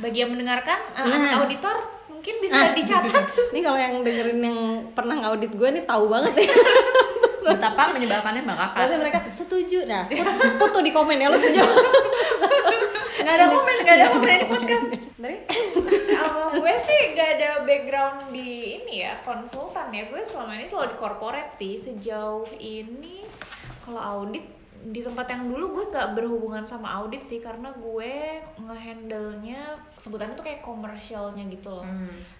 Bagi 0.00 0.24
yang 0.24 0.32
mendengarkan 0.32 0.80
uh, 0.96 1.08
Nah. 1.08 1.44
auditor 1.44 1.95
mungkin 2.26 2.42
bisa 2.42 2.74
dicatat. 2.74 3.24
ini 3.54 3.60
kalau 3.62 3.78
yang 3.78 4.02
dengerin 4.02 4.40
yang 4.42 4.58
pernah 4.98 5.14
ngaudit 5.22 5.54
gue 5.54 5.68
nih 5.78 5.86
tahu 5.86 6.10
banget 6.10 6.34
ya. 6.42 6.54
Betapa 7.46 7.94
menyebalkannya 7.94 8.42
mbak 8.42 8.58
kakak. 8.58 8.74
Berarti 8.82 8.96
mereka 8.98 9.18
setuju. 9.30 9.78
Nah 9.86 10.10
put, 10.10 10.26
put 10.58 10.70
tuh 10.74 10.82
di 10.82 10.90
komen 10.90 11.22
ya 11.22 11.30
lo 11.30 11.38
setuju? 11.38 11.62
Nggak 13.22 13.34
ada 13.38 13.46
komen 13.46 13.76
nggak 13.86 13.94
ada 13.94 14.06
komen 14.10 14.26
di 14.26 14.46
podcast. 14.50 14.88
Dari? 15.22 15.38
Sama 16.10 16.42
gue 16.58 16.74
sih 16.82 17.00
gak 17.14 17.30
ada 17.38 17.50
background 17.62 18.34
di 18.34 18.50
ini 18.82 19.06
ya 19.06 19.22
konsultan 19.22 19.94
ya. 19.94 20.10
Gue 20.10 20.26
selama 20.26 20.58
ini 20.58 20.66
selalu 20.66 20.94
di 20.94 20.96
corporate 20.98 21.54
sih. 21.54 21.78
Sejauh 21.78 22.46
ini 22.58 23.22
kalau 23.86 24.02
audit 24.02 24.55
di 24.86 25.00
tempat 25.00 25.26
yang 25.26 25.46
dulu 25.46 25.64
gue 25.72 25.84
gak 25.88 26.12
berhubungan 26.12 26.62
sama 26.62 26.94
audit 26.96 27.18
sih 27.20 27.38
karena 27.38 27.72
gue 27.72 28.38
ngehandle-nya 28.56 29.60
sebutannya 29.94 30.32
tuh 30.32 30.44
kayak 30.44 30.60
komersialnya 30.60 31.42
gitu 31.48 31.70
loh 31.72 31.86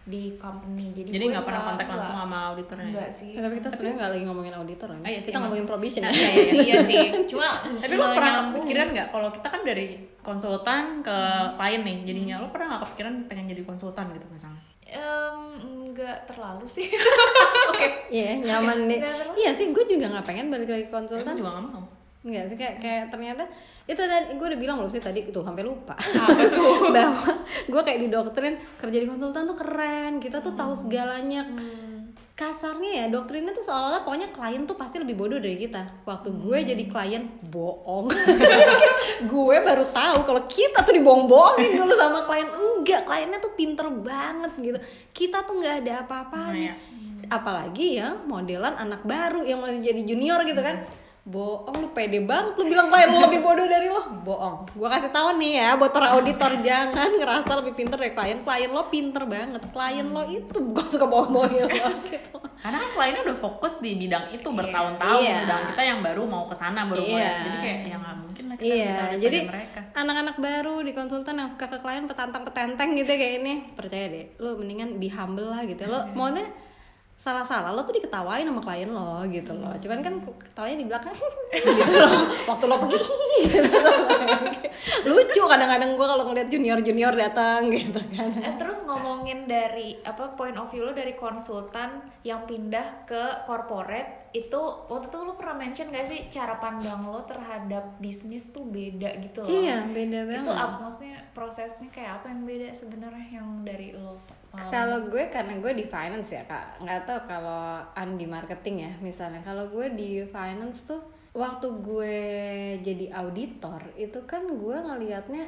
di 0.05 0.37
company. 0.37 0.95
Jadi, 0.95 1.09
jadi 1.11 1.25
gue 1.25 1.33
nggak 1.33 1.43
pernah 1.43 1.63
kontak 1.65 1.83
nggak- 1.83 1.99
langsung 1.99 2.17
sama 2.17 2.39
auditornya 2.51 2.87
enggak 2.89 3.11
sih. 3.11 3.33
Tapi 3.33 3.55
kita 3.57 3.69
sebenarnya 3.69 3.97
nggak 3.97 4.11
lagi 4.13 4.25
ngomongin 4.25 4.55
auditor 4.55 4.89
kan 4.89 5.01
Ah, 5.01 5.09
iya 5.09 5.19
sih, 5.19 5.25
kita 5.25 5.33
emang. 5.33 5.45
ngomongin 5.49 5.67
probation. 5.67 6.01
Ya 6.01 6.09
Iya, 6.09 6.15
iya, 6.15 6.31
iya. 6.31 6.53
iya 6.55 6.77
sih. 6.83 7.05
Cuma 7.31 7.49
tapi 7.77 7.93
lo 7.93 8.05
pernah 8.09 8.33
kepikiran 8.49 8.87
nggak? 8.93 9.07
Kalau 9.11 9.29
kita 9.31 9.49
kan 9.49 9.61
dari 9.63 9.87
konsultan 10.21 10.83
ke 11.01 11.19
klien 11.53 11.83
nih 11.83 11.99
jadinya 12.05 12.35
lo 12.39 12.49
pernah 12.49 12.67
nggak 12.69 12.83
kepikiran 12.85 13.15
pengen 13.27 13.47
jadi 13.49 13.63
konsultan 13.63 14.07
gitu 14.13 14.27
misalnya? 14.29 14.63
Em, 14.87 15.39
enggak 15.85 16.23
terlalu 16.25 16.67
sih. 16.67 16.87
Iya 18.09 18.39
nyaman 18.41 18.87
deh 18.87 19.03
Nggak 19.03 19.35
iya 19.35 19.51
sih 19.51 19.69
gue 19.69 19.85
juga 19.85 20.07
nggak 20.09 20.23
pengen 20.25 20.47
balik 20.47 20.69
lagi 20.69 20.85
ke 20.85 20.89
Gue 20.89 20.95
konsultan. 20.97 21.35
juga 21.35 21.51
nggak 21.53 21.67
mau 21.69 21.83
Enggak 22.27 22.45
sih 22.51 22.59
kayak 22.59 22.77
kayak 22.83 23.05
ternyata 23.07 23.47
itu 23.87 24.03
tadi 24.03 24.35
gue 24.35 24.47
udah 24.51 24.59
bilang 24.59 24.77
belum 24.83 24.91
sih 24.91 24.99
tadi 24.99 25.23
tuh 25.31 25.47
sampai 25.47 25.63
lupa. 25.63 25.95
Bahwa 26.95 27.31
gue 27.71 27.83
kayak 27.87 28.03
didoktrin 28.03 28.59
kerja 28.83 28.99
di 28.99 29.07
konsultan 29.07 29.47
tuh 29.47 29.55
keren 29.55 30.19
kita 30.19 30.43
tuh 30.43 30.59
tahu 30.59 30.75
segalanya. 30.75 31.47
Kasarnya 32.37 32.91
ya 32.93 33.05
doktrinnya 33.09 33.55
tuh 33.55 33.65
seolah-olah 33.65 34.03
pokoknya 34.05 34.29
klien 34.35 34.67
tuh 34.67 34.75
pasti 34.75 34.99
lebih 34.99 35.15
bodoh 35.15 35.39
dari 35.39 35.55
kita. 35.55 36.03
Waktu 36.03 36.35
gue 36.35 36.59
jadi 36.67 36.85
klien 36.91 37.31
bohong. 37.47 38.11
Gue 39.33 39.57
baru 39.65 39.89
tahu 39.89 40.19
kalau 40.29 40.43
kita 40.45 40.85
tuh 40.85 40.93
dibohong-bohongin 41.01 41.81
dulu 41.81 41.95
sama 41.97 42.29
klien. 42.29 42.45
Enggak 42.53 43.09
kliennya 43.09 43.39
tuh 43.41 43.57
pinter 43.57 43.89
banget 43.89 44.53
gitu. 44.61 44.79
Kita 45.15 45.49
tuh 45.49 45.63
nggak 45.63 45.87
ada 45.87 46.05
apa-apanya. 46.05 46.77
Apalagi 47.33 48.03
ya 48.03 48.13
modelan 48.29 48.77
anak 48.77 49.07
baru 49.09 49.41
yang 49.41 49.63
masih 49.65 49.81
jadi 49.81 50.03
junior 50.05 50.43
gitu 50.45 50.61
kan 50.61 50.85
bohong 51.27 51.75
lu 51.83 51.89
pede 51.91 52.23
banget 52.23 52.55
lu 52.55 52.71
bilang 52.71 52.87
klien 52.87 53.11
lu 53.11 53.19
lebih 53.19 53.43
bodoh 53.43 53.67
dari 53.67 53.91
lo. 53.91 53.99
Bohong. 54.23 54.63
Gua 54.73 54.89
kasih 54.89 55.11
tahu 55.11 55.35
nih 55.37 55.59
ya 55.59 55.69
buat 55.75 55.91
para 55.91 56.15
auditor 56.15 56.55
jangan 56.67 57.11
ngerasa 57.13 57.51
lebih 57.59 57.75
pinter 57.75 57.99
dari 57.99 58.15
klien. 58.15 58.39
Klien 58.41 58.71
lo 58.71 58.87
pinter 58.87 59.27
banget. 59.27 59.59
Klien 59.69 60.07
lo 60.07 60.23
itu 60.23 60.55
bukan 60.55 60.87
suka 60.87 61.03
bohong-bohongin 61.05 61.67
lo 61.67 61.91
gitu. 62.07 62.39
Karena 62.57 62.79
kan 62.79 62.91
kliennya 62.95 63.21
udah 63.27 63.37
fokus 63.37 63.79
di 63.79 63.99
bidang 63.99 64.31
itu 64.31 64.47
bertahun-tahun. 64.47 65.19
Iya. 65.19 65.37
sedangkan 65.43 65.67
kita 65.71 65.83
yang 65.85 66.01
baru 66.01 66.23
mau 66.25 66.47
ke 66.47 66.55
sana 66.55 66.87
baru 66.87 67.03
mulai. 67.03 67.19
Iya. 67.19 67.33
jadi 67.43 67.59
kayak 67.59 67.79
ya 67.83 67.97
nggak 67.99 68.17
mungkin 68.17 68.45
lah 68.47 68.57
kita 68.57 68.67
Iya, 68.67 68.87
minta 68.87 69.07
jadi 69.19 69.39
mereka. 69.45 69.81
anak-anak 69.93 70.37
baru 70.39 70.75
di 70.81 70.93
konsultan 70.93 71.35
yang 71.37 71.49
suka 71.51 71.67
ke 71.67 71.79
klien 71.79 72.07
petantang 72.07 72.43
petenteng 72.43 72.89
gitu 72.95 73.13
kayak 73.13 73.35
ini 73.41 73.55
percaya 73.75 74.07
deh, 74.09 74.27
lo 74.39 74.55
mendingan 74.55 74.95
be 74.97 75.09
humble 75.09 75.51
lah 75.51 75.63
gitu. 75.63 75.83
Lo 75.85 76.07
maunya 76.13 76.47
salah-salah 77.17 77.73
lo 77.73 77.81
tuh 77.89 77.97
diketawain 77.97 78.45
sama 78.45 78.61
klien 78.61 78.93
lo 78.93 79.25
gitu 79.33 79.57
loh. 79.57 79.73
Cuman 79.81 80.05
kan 80.05 80.21
ketawanya 80.21 80.77
di 80.77 80.87
belakang 80.87 81.17
gitu 81.81 81.97
loh. 81.97 82.29
Waktu 82.45 82.65
lo 82.69 82.77
pergi 82.85 82.99
gitu 83.49 83.71
loh. 83.73 83.99
Lucu 85.09 85.43
kadang-kadang 85.49 85.97
gua 85.97 86.13
kalau 86.13 86.25
ngeliat 86.29 86.53
junior-junior 86.53 87.17
datang 87.17 87.73
gitu 87.73 87.99
kan. 88.13 88.37
Eh, 88.37 88.55
terus 88.61 88.85
ngomongin 88.85 89.49
dari 89.49 89.97
apa 90.05 90.37
point 90.37 90.55
of 90.61 90.69
view 90.69 90.85
lo 90.85 90.93
dari 90.93 91.17
konsultan 91.17 92.05
yang 92.21 92.45
pindah 92.45 93.09
ke 93.09 93.49
corporate 93.49 94.26
itu 94.33 94.61
waktu 94.89 95.07
itu 95.07 95.19
lo 95.23 95.35
pernah 95.35 95.57
mention 95.59 95.91
gak 95.91 96.07
sih 96.07 96.27
cara 96.33 96.57
pandang 96.57 97.07
lo 97.07 97.23
terhadap 97.27 97.99
bisnis 98.01 98.51
tuh 98.51 98.65
beda 98.67 99.11
gitu 99.23 99.45
loh 99.45 99.51
Iya, 99.51 99.87
beda 99.91 100.19
itu 100.25 100.31
banget. 100.47 100.57
apa 100.57 100.77
maksudnya 100.83 101.19
prosesnya 101.31 101.89
kayak 101.93 102.23
apa 102.23 102.27
yang 102.33 102.43
beda 102.43 102.69
sebenarnya 102.73 103.27
yang 103.31 103.49
dari 103.63 103.93
lo? 103.95 104.17
Kalau 104.57 105.05
gue 105.13 105.29
karena 105.29 105.61
gue 105.61 105.73
di 105.77 105.85
finance 105.85 106.33
ya 106.33 106.41
kak, 106.49 106.81
nggak 106.81 107.05
tahu 107.05 107.21
kalau 107.29 107.77
an 107.93 108.17
di 108.17 108.25
marketing 108.25 108.89
ya 108.89 108.93
misalnya. 109.05 109.45
Kalau 109.45 109.69
gue 109.69 109.93
di 109.93 110.25
finance 110.25 110.81
tuh 110.89 110.97
waktu 111.37 111.69
gue 111.85 112.17
jadi 112.81 113.13
auditor 113.21 113.85
itu 114.01 114.17
kan 114.25 114.49
gue 114.49 114.77
ngelihatnya 114.81 115.45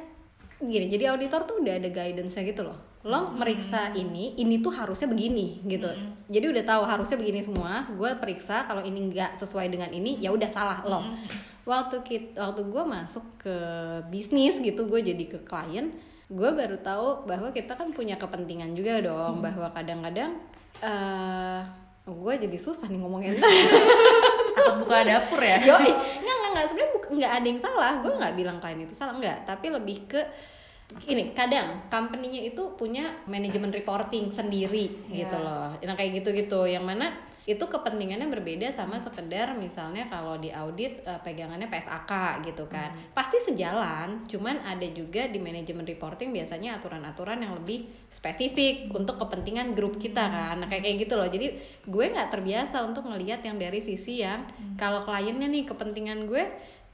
gini. 0.61 0.93
Jadi 0.93 1.09
auditor 1.09 1.41
tuh 1.49 1.65
udah 1.65 1.81
ada 1.81 1.89
guidance-nya 1.89 2.45
gitu 2.45 2.69
loh. 2.69 2.77
Lo 3.03 3.31
meriksa 3.31 3.95
ini, 3.95 4.35
ini 4.35 4.59
tuh 4.59 4.75
harusnya 4.75 5.07
begini 5.07 5.63
gitu. 5.63 5.87
Jadi 6.27 6.45
udah 6.51 6.63
tahu 6.67 6.83
harusnya 6.83 7.15
begini 7.15 7.39
semua. 7.39 7.87
Gue 7.95 8.11
periksa 8.19 8.67
kalau 8.67 8.83
ini 8.83 9.07
nggak 9.07 9.39
sesuai 9.39 9.71
dengan 9.71 9.87
ini, 9.91 10.19
ya 10.19 10.35
udah 10.35 10.49
salah 10.51 10.79
lo. 10.83 10.99
Waktu 11.63 12.01
kita, 12.03 12.35
waktu 12.39 12.67
gue 12.67 12.83
masuk 12.83 13.25
ke 13.39 13.55
bisnis 14.11 14.59
gitu, 14.59 14.83
gue 14.89 14.99
jadi 14.99 15.23
ke 15.31 15.39
klien 15.47 15.95
gue 16.29 16.49
baru 16.53 16.77
tahu 16.77 17.25
bahwa 17.25 17.49
kita 17.49 17.73
kan 17.73 17.89
punya 17.89 18.13
kepentingan 18.13 18.77
juga 18.77 19.01
dong 19.01 19.41
bahwa 19.41 19.65
kadang-kadang 19.73 20.37
eh 20.85 21.65
gue 22.05 22.33
jadi 22.45 22.57
susah 22.57 22.85
nih 22.85 23.01
ngomongin 23.01 23.41
takut 24.59 24.85
buka 24.85 24.97
dapur 25.05 25.41
ya? 25.41 25.57
Yoi, 25.61 25.89
nggak 26.21 26.35
nggak 26.35 26.49
nggak. 26.53 26.65
Sebenarnya 26.69 26.91
nggak 27.09 27.31
ada 27.33 27.47
yang 27.47 27.61
salah. 27.61 27.93
Gue 28.01 28.11
nggak 28.17 28.33
bilang 28.37 28.57
klien 28.61 28.81
itu 28.81 28.93
salah. 28.93 29.13
Nggak. 29.17 29.45
Tapi 29.45 29.67
lebih 29.73 29.97
ke 30.09 30.21
ini 31.05 31.37
kadang 31.37 31.85
company-nya 31.93 32.49
itu 32.49 32.73
punya 32.73 33.13
manajemen 33.29 33.69
reporting 33.69 34.33
sendiri 34.33 34.89
gitu 35.13 35.37
loh. 35.37 35.77
Yang 35.85 35.95
kayak 36.01 36.11
gitu 36.21 36.29
gitu 36.33 36.61
yang 36.65 36.81
mana 36.81 37.13
itu 37.49 37.65
kepentingannya 37.65 38.29
berbeda 38.29 38.69
sama 38.69 39.01
sekedar 39.01 39.57
misalnya 39.57 40.05
kalau 40.05 40.37
di 40.37 40.53
audit 40.53 41.01
eh, 41.01 41.17
pegangannya 41.21 41.65
PSAK 41.69 42.45
gitu 42.45 42.65
kan. 42.69 42.93
Pasti 43.13 43.41
sejalan 43.41 44.25
cuman 44.29 44.61
ada 44.65 44.85
juga 44.89 45.25
di 45.29 45.41
manajemen 45.41 45.85
reporting 45.85 46.29
biasanya 46.29 46.77
aturan-aturan 46.81 47.41
yang 47.41 47.53
lebih 47.57 47.89
spesifik 48.09 48.89
untuk 48.93 49.17
kepentingan 49.17 49.73
grup 49.73 49.97
kita 49.97 50.25
kan. 50.29 50.61
Nah 50.61 50.69
kayak 50.69 50.89
kayak 50.89 50.97
gitu 51.05 51.13
loh. 51.17 51.29
Jadi 51.29 51.57
gue 51.85 52.05
nggak 52.05 52.29
terbiasa 52.33 52.85
untuk 52.85 53.05
ngelihat 53.09 53.41
yang 53.45 53.57
dari 53.57 53.81
sisi 53.81 54.21
yang 54.21 54.45
kalau 54.77 55.05
kliennya 55.05 55.49
nih 55.49 55.69
kepentingan 55.69 56.29
gue 56.29 56.45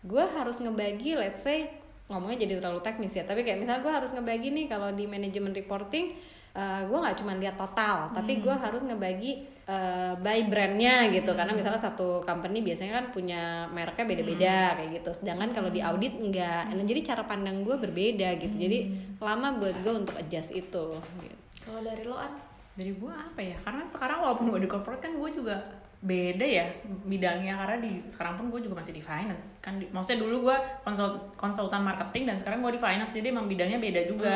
gue 0.05 0.23
harus 0.39 0.61
ngebagi 0.61 1.17
let's 1.19 1.43
say 1.43 1.84
ngomongnya 2.05 2.45
jadi 2.45 2.61
terlalu 2.61 2.79
teknis 2.85 3.13
ya. 3.17 3.25
Tapi 3.25 3.41
kayak 3.41 3.65
misalnya 3.65 3.81
gue 3.81 3.93
harus 3.93 4.11
ngebagi 4.13 4.53
nih 4.53 4.65
kalau 4.69 4.93
di 4.93 5.09
manajemen 5.09 5.53
reporting 5.53 6.13
eh, 6.55 6.81
gue 6.85 6.97
nggak 6.97 7.17
cuma 7.19 7.35
lihat 7.35 7.59
total 7.59 8.13
tapi 8.13 8.39
gue 8.39 8.55
harus 8.55 8.81
ngebagi 8.85 9.31
eh, 9.65 10.13
by 10.21 10.39
brandnya 10.45 11.09
gitu. 11.09 11.33
Karena 11.33 11.57
misalnya 11.57 11.81
satu 11.81 12.21
company 12.21 12.61
biasanya 12.61 12.93
kan 13.01 13.05
punya 13.09 13.65
mereknya 13.73 14.05
beda-beda 14.05 14.57
kayak 14.77 14.89
gitu. 15.01 15.09
Sedangkan 15.25 15.49
kalau 15.57 15.73
di 15.73 15.81
audit 15.81 16.13
enggak. 16.13 16.69
Nah, 16.69 16.85
jadi 16.85 17.01
cara 17.01 17.25
pandang 17.25 17.65
gue 17.65 17.75
berbeda 17.81 18.37
gitu. 18.37 18.53
Jadi 18.53 18.77
lama 19.17 19.57
buat 19.57 19.75
gue 19.81 19.93
untuk 20.05 20.15
adjust 20.19 20.53
itu 20.53 20.85
gitu. 21.23 21.37
kalau 21.65 21.81
dari 21.81 22.03
lo 22.05 22.17
an? 22.21 22.37
Dari 22.75 22.91
gue 22.93 23.13
apa 23.13 23.41
ya? 23.41 23.57
Karena 23.65 23.81
sekarang 23.87 24.21
walaupun 24.21 24.53
gue 24.53 24.61
di 24.61 24.69
corporate 24.69 25.01
kan 25.01 25.17
gue 25.17 25.29
juga 25.33 25.84
beda 25.99 26.43
ya 26.43 26.65
bidangnya 27.03 27.55
karena 27.55 27.77
di 27.79 28.03
sekarang 28.05 28.35
pun 28.35 28.49
gue 28.49 28.59
juga 28.59 28.77
masih 28.77 28.91
di 28.91 29.01
finance. 29.01 29.57
Kan 29.59 29.77
di- 29.77 29.87
maksudnya 29.87 30.21
dulu 30.21 30.45
gue 30.45 30.55
konsul, 30.81 31.07
konsultan 31.33 31.81
marketing 31.81 32.23
dan 32.25 32.35
sekarang 32.35 32.59
gue 32.59 32.71
di 32.71 32.81
finance 32.81 33.11
jadi 33.11 33.29
emang 33.29 33.45
bidangnya 33.45 33.77
beda 33.77 34.01
juga. 34.05 34.35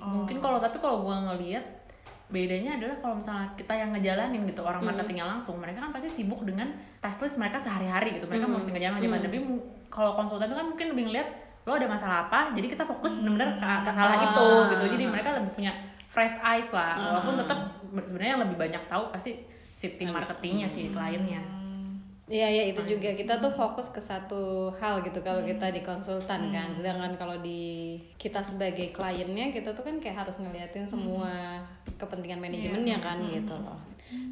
Mungkin 0.00 0.36
kalau 0.38 0.58
tapi 0.58 0.76
kalau 0.78 1.02
gue 1.02 1.16
ngelihat 1.24 1.64
bedanya 2.26 2.74
adalah 2.74 2.96
kalau 2.98 3.14
misalnya 3.14 3.46
kita 3.54 3.72
yang 3.72 3.92
ngejalanin 3.92 4.42
gitu 4.42 4.60
orang 4.60 4.80
marketingnya 4.82 5.26
langsung 5.28 5.54
mereka 5.56 5.78
kan 5.78 5.92
pasti 5.92 6.08
sibuk 6.08 6.42
dengan 6.42 6.66
task 6.98 7.20
list 7.20 7.36
mereka 7.36 7.56
sehari-hari 7.56 8.12
gitu 8.12 8.26
mereka 8.26 8.48
mesti 8.50 8.70
ngejalanin 8.70 8.96
ngejalanin 8.98 9.22
tapi 9.22 9.38
mu- 9.38 9.62
kalau 9.86 10.12
konsultan 10.14 10.48
itu 10.48 10.56
kan 10.56 10.66
mungkin 10.66 10.86
lebih 10.88 11.04
ngeliat 11.06 11.28
lo 11.62 11.72
ada 11.72 11.86
masalah 11.86 12.16
apa 12.24 12.50
jadi 12.52 12.66
kita 12.66 12.84
fokus 12.84 13.20
benar-benar 13.20 13.54
ke, 13.54 13.66
ke 13.82 13.90
hal 13.94 14.08
itu 14.26 14.46
gitu. 14.68 14.84
Jadi 14.90 15.04
mereka 15.06 15.28
lebih 15.32 15.50
punya 15.52 15.72
fresh 16.06 16.34
eyes 16.40 16.68
lah 16.70 16.92
walaupun 17.12 17.34
tetap 17.38 17.58
sebenarnya 18.02 18.30
yang 18.32 18.42
lebih 18.42 18.56
banyak 18.58 18.82
tahu 18.84 19.04
pasti 19.10 19.30
si 19.74 19.98
tim 19.98 20.14
marketingnya 20.14 20.70
si 20.70 20.94
kliennya 20.94 21.63
Iya 22.24 22.48
ya 22.48 22.62
itu 22.72 22.80
juga. 22.88 23.12
kita 23.12 23.36
tuh 23.36 23.52
fokus 23.52 23.92
ke 23.92 24.00
satu 24.00 24.72
hal 24.80 25.04
gitu 25.04 25.20
kalau 25.20 25.44
kita 25.44 25.68
di 25.68 25.84
konsultan 25.84 26.48
kan. 26.48 26.72
Sedangkan 26.72 27.20
kalau 27.20 27.36
di 27.44 28.00
kita 28.16 28.40
sebagai 28.40 28.96
kliennya 28.96 29.52
kita 29.52 29.76
tuh 29.76 29.84
kan 29.84 30.00
kayak 30.00 30.24
harus 30.24 30.40
ngeliatin 30.40 30.88
semua 30.88 31.60
kepentingan 32.00 32.40
manajemennya 32.40 32.96
kan 33.04 33.20
gitu 33.28 33.52
loh. 33.52 33.76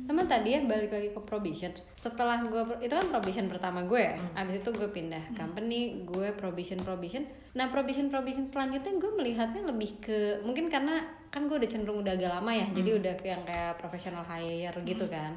Sama 0.09 0.24
tadi 0.24 0.57
ya 0.57 0.64
balik 0.64 0.88
lagi 0.88 1.12
ke 1.12 1.20
probation. 1.20 1.72
Setelah 1.92 2.40
gue 2.48 2.81
itu 2.81 2.92
kan 2.92 3.09
probation 3.12 3.48
pertama 3.52 3.85
gue, 3.85 4.00
ya. 4.00 4.16
abis 4.37 4.61
itu 4.61 4.70
gue 4.72 4.88
pindah 4.88 5.33
company, 5.37 6.05
gue 6.09 6.33
probation 6.37 6.81
probation. 6.81 7.24
Nah 7.52 7.68
probation 7.68 8.09
probation 8.09 8.48
selanjutnya 8.48 9.00
gue 9.00 9.11
melihatnya 9.16 9.62
lebih 9.68 10.00
ke 10.00 10.40
mungkin 10.44 10.72
karena 10.72 11.00
kan 11.33 11.48
gue 11.48 11.57
udah 11.57 11.70
cenderung 11.70 12.05
udah 12.05 12.12
agak 12.12 12.28
lama 12.28 12.52
ya, 12.52 12.66
jadi 12.76 12.90
udah 13.00 13.12
yang 13.24 13.42
kayak 13.48 13.81
professional 13.81 14.24
hire 14.24 14.76
gitu 14.85 15.09
kan 15.09 15.33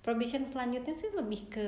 probation 0.00 0.48
selanjutnya 0.48 0.96
sih 0.96 1.12
lebih 1.12 1.48
ke 1.52 1.66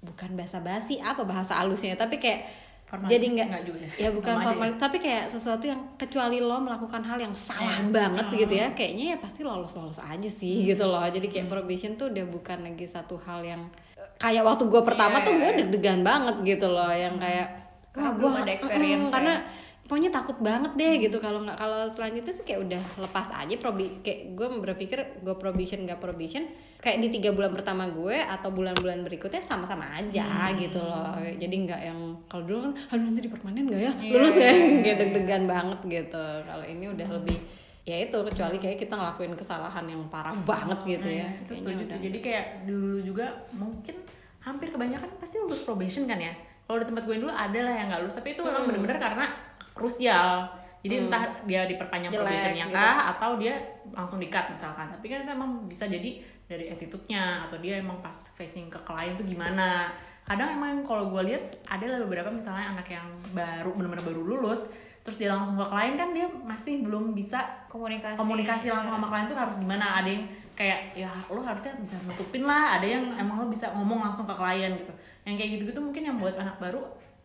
bukan 0.00 0.32
bahasa 0.32 0.64
basi 0.64 0.96
apa 1.00 1.22
bahasa 1.28 1.60
halusnya 1.60 1.96
tapi 1.96 2.16
kayak 2.16 2.66
Formalis 2.86 3.10
jadi 3.18 3.26
nggak 3.34 3.48
ya? 3.50 3.90
ya 3.98 4.08
bukan 4.14 4.34
formal 4.46 4.70
tapi 4.78 5.02
kayak 5.02 5.26
sesuatu 5.26 5.66
yang 5.66 5.98
kecuali 5.98 6.38
lo 6.38 6.62
melakukan 6.62 7.02
hal 7.02 7.18
yang 7.18 7.34
salah 7.34 7.82
banget 7.90 8.46
gitu 8.46 8.54
ya 8.54 8.70
kayaknya 8.78 9.04
ya 9.10 9.16
pasti 9.18 9.42
lolos 9.42 9.74
lolos 9.74 9.98
aja 9.98 10.30
sih 10.30 10.70
gitu 10.70 10.86
loh. 10.86 11.02
Jadi 11.02 11.26
kayak 11.26 11.50
probation 11.50 11.98
tuh 11.98 12.14
udah 12.14 12.22
bukan 12.30 12.62
lagi 12.62 12.86
satu 12.86 13.18
hal 13.26 13.42
yang 13.42 13.66
kayak 14.22 14.46
waktu 14.46 14.70
gue 14.70 14.82
pertama 14.86 15.18
tuh 15.26 15.34
gue 15.34 15.66
deg-degan 15.66 16.06
banget 16.06 16.36
gitu 16.46 16.70
loh 16.70 16.94
yang 16.94 17.18
kayak 17.18 17.58
Wah, 17.98 18.14
gue 18.14 18.30
ada 18.30 18.52
experience 18.54 19.10
ya. 19.10 19.12
karena 19.18 19.34
pokoknya 19.86 20.10
takut 20.10 20.36
banget 20.42 20.74
deh 20.74 20.94
gitu. 20.98 21.22
Kalau 21.22 21.46
nggak 21.46 21.54
kalau 21.54 21.86
selanjutnya 21.86 22.34
sih 22.34 22.42
kayak 22.42 22.60
udah 22.66 22.82
lepas 23.06 23.26
aja 23.30 23.54
probi 23.56 24.02
kayak 24.02 24.34
gue 24.34 24.46
berpikir 24.58 24.98
gue 25.22 25.34
probation 25.38 25.86
nggak 25.86 26.02
probation 26.02 26.42
kayak 26.82 26.98
di 27.02 27.08
tiga 27.14 27.30
bulan 27.30 27.54
pertama 27.54 27.86
gue 27.90 28.18
atau 28.18 28.50
bulan-bulan 28.50 29.06
berikutnya 29.06 29.40
sama-sama 29.40 29.86
aja 29.94 30.50
gitu 30.58 30.82
loh. 30.82 31.14
Jadi 31.22 31.54
nggak 31.70 31.80
yang 31.86 31.98
kalau 32.26 32.44
dulu 32.44 32.58
kan 32.66 32.74
aduh 32.92 33.04
nanti 33.06 33.20
dipermanen 33.30 33.64
nggak 33.70 33.82
ya? 33.82 33.92
Lulus 34.10 34.34
ya 34.34 34.52
kayak 34.82 34.96
deg-degan 35.06 35.44
banget 35.46 35.78
gitu. 35.86 36.26
Kalau 36.42 36.64
ini 36.66 36.84
udah 36.90 37.08
lebih 37.22 37.38
ya 37.86 38.02
itu 38.02 38.18
kecuali 38.18 38.58
kayak 38.58 38.82
kita 38.82 38.98
ngelakuin 38.98 39.38
kesalahan 39.38 39.86
yang 39.86 40.02
parah 40.10 40.34
banget 40.42 40.98
gitu 40.98 41.06
ya. 41.06 41.30
itu 41.46 41.54
setuju 41.54 41.86
sih. 41.86 42.02
jadi 42.10 42.18
kayak 42.18 42.46
dulu 42.66 42.98
juga 42.98 43.46
mungkin 43.54 44.02
hampir 44.42 44.74
kebanyakan 44.74 45.06
pasti 45.22 45.38
lulus 45.38 45.62
probation 45.62 46.10
kan 46.10 46.18
ya? 46.18 46.34
Kalau 46.66 46.82
di 46.82 46.86
tempat 46.90 47.06
gue 47.06 47.22
dulu 47.22 47.30
ada 47.30 47.54
lah 47.62 47.74
yang 47.78 47.86
nggak 47.94 48.02
lulus 48.02 48.18
tapi 48.18 48.34
itu 48.34 48.42
memang 48.42 48.66
bener-bener 48.66 48.98
karena 48.98 49.45
krusial. 49.76 50.48
Jadi 50.80 50.94
entah 51.06 51.42
dia 51.44 51.66
diperpanjang 51.66 52.14
Jelek 52.14 52.22
probationnya 52.22 52.66
gitu. 52.70 52.78
kah 52.78 52.96
atau 53.12 53.30
dia 53.36 53.54
langsung 53.90 54.22
di 54.22 54.30
cut 54.32 54.48
misalkan. 54.48 54.86
Tapi 54.88 55.06
kan 55.10 55.18
itu 55.26 55.32
emang 55.34 55.50
bisa 55.68 55.84
jadi 55.84 56.22
dari 56.46 56.70
attitude-nya 56.70 57.50
atau 57.50 57.58
dia 57.58 57.82
emang 57.82 57.98
pas 57.98 58.14
facing 58.38 58.70
ke 58.70 58.78
klien 58.86 59.18
tuh 59.18 59.26
gimana. 59.26 59.90
Kadang 60.22 60.58
emang 60.58 60.86
kalau 60.86 61.10
gue 61.10 61.22
lihat 61.26 61.58
ada 61.66 61.86
lah 61.90 61.98
beberapa 62.06 62.30
misalnya 62.30 62.74
anak 62.78 62.86
yang 62.86 63.06
baru 63.34 63.74
bener-bener 63.74 64.02
baru 64.06 64.22
lulus 64.22 64.70
terus 65.06 65.22
dia 65.22 65.30
langsung 65.30 65.54
ke 65.54 65.66
klien 65.70 65.94
kan 65.94 66.10
dia 66.10 66.26
masih 66.26 66.82
belum 66.82 67.14
bisa 67.14 67.38
komunikasi. 67.70 68.18
komunikasi 68.18 68.66
langsung 68.74 68.98
sama 68.98 69.06
klien 69.10 69.26
tuh 69.26 69.38
harus 69.38 69.58
gimana. 69.58 70.02
Ada 70.02 70.08
yang 70.10 70.24
kayak 70.54 70.80
ya 70.94 71.10
lo 71.30 71.42
harusnya 71.42 71.74
bisa 71.82 71.98
nutupin 72.06 72.46
lah. 72.46 72.78
Ada 72.78 72.86
yang 72.86 73.04
emang 73.18 73.42
lo 73.42 73.46
bisa 73.50 73.74
ngomong 73.74 74.06
langsung 74.06 74.26
ke 74.26 74.34
klien 74.38 74.70
gitu. 74.74 74.94
Yang 75.26 75.34
kayak 75.42 75.50
gitu-gitu 75.58 75.80
mungkin 75.82 76.02
yang 76.06 76.16
buat 76.18 76.38
anak 76.38 76.62
baru 76.62 76.82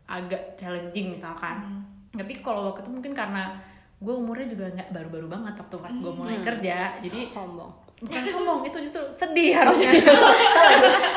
agak 0.10 0.58
challenging 0.58 1.14
misalkan 1.14 1.86
tapi 2.12 2.43
kalau 2.43 2.71
waktu 2.71 2.84
itu 2.84 2.91
mungkin 2.91 3.13
karena 3.15 3.56
gue 4.02 4.13
umurnya 4.13 4.47
juga 4.50 4.65
nggak 4.74 4.89
baru-baru 4.91 5.28
banget 5.30 5.54
waktu 5.62 5.76
pas 5.78 5.93
gue 5.93 6.13
mulai 6.13 6.38
kerja 6.41 6.97
jadi 7.00 7.19
sombong. 7.30 7.71
Bukan 8.02 8.24
sombong 8.26 8.60
itu 8.65 8.78
justru 8.82 9.04
sedih 9.21 9.62
harusnya. 9.62 9.91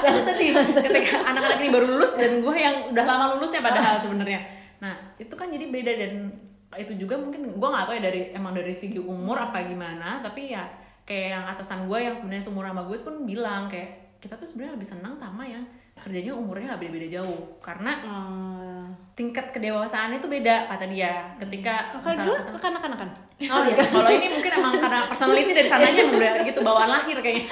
itu 0.04 0.20
sedih. 0.28 0.48
Ketika 0.84 1.24
anak-anak 1.24 1.58
ini 1.64 1.68
baru 1.72 1.86
lulus 1.96 2.12
dan 2.14 2.44
gue 2.44 2.56
yang 2.56 2.76
udah 2.92 3.04
lama 3.08 3.24
lulusnya 3.34 3.64
padahal 3.64 4.04
sebenarnya. 4.04 4.40
Nah 4.84 4.94
itu 5.16 5.32
kan 5.32 5.48
jadi 5.48 5.64
beda 5.72 5.92
dan 5.96 6.12
itu 6.76 6.92
juga 6.98 7.16
mungkin 7.16 7.54
gue 7.54 7.68
nggak 7.70 7.86
tahu 7.86 7.94
ya 7.96 8.02
dari 8.02 8.20
emang 8.34 8.52
dari 8.52 8.74
segi 8.74 8.98
umur 8.98 9.38
apa 9.38 9.62
gimana 9.62 10.18
tapi 10.18 10.50
ya 10.50 10.66
kayak 11.06 11.38
yang 11.38 11.44
atasan 11.46 11.86
gue 11.86 11.98
yang 12.02 12.18
sebenarnya 12.18 12.44
seumur 12.50 12.66
sama 12.66 12.82
gue 12.88 12.98
pun 12.98 13.22
bilang 13.22 13.70
kayak 13.70 14.18
kita 14.18 14.34
tuh 14.34 14.48
sebenarnya 14.48 14.74
lebih 14.74 14.88
senang 14.88 15.14
sama 15.14 15.46
yang 15.46 15.62
kerjanya 15.94 16.32
umurnya 16.34 16.74
nggak 16.74 16.82
beda-beda 16.82 17.08
jauh. 17.12 17.40
Karena 17.58 17.92
Eh, 17.96 18.84
tingkat 19.14 19.50
kedewasaan 19.50 20.10
itu 20.12 20.26
beda 20.26 20.66
kata 20.66 20.84
dia. 20.86 21.32
Ketika 21.38 21.94
kayak 21.94 21.96
misalnya 21.96 22.24
gue 22.24 22.36
ketemu- 22.36 22.54
kekanak-kanakan 22.54 23.10
Oh 23.34 23.62
iya, 23.62 23.74
kalau 23.76 24.10
ini 24.10 24.26
mungkin 24.30 24.52
emang 24.54 24.74
karena 24.78 25.00
personality 25.10 25.52
dari 25.52 25.66
sananya 25.66 26.02
udah 26.06 26.32
gitu 26.44 26.60
bawaan 26.62 26.86
lahir 26.88 27.18
kayaknya. 27.18 27.46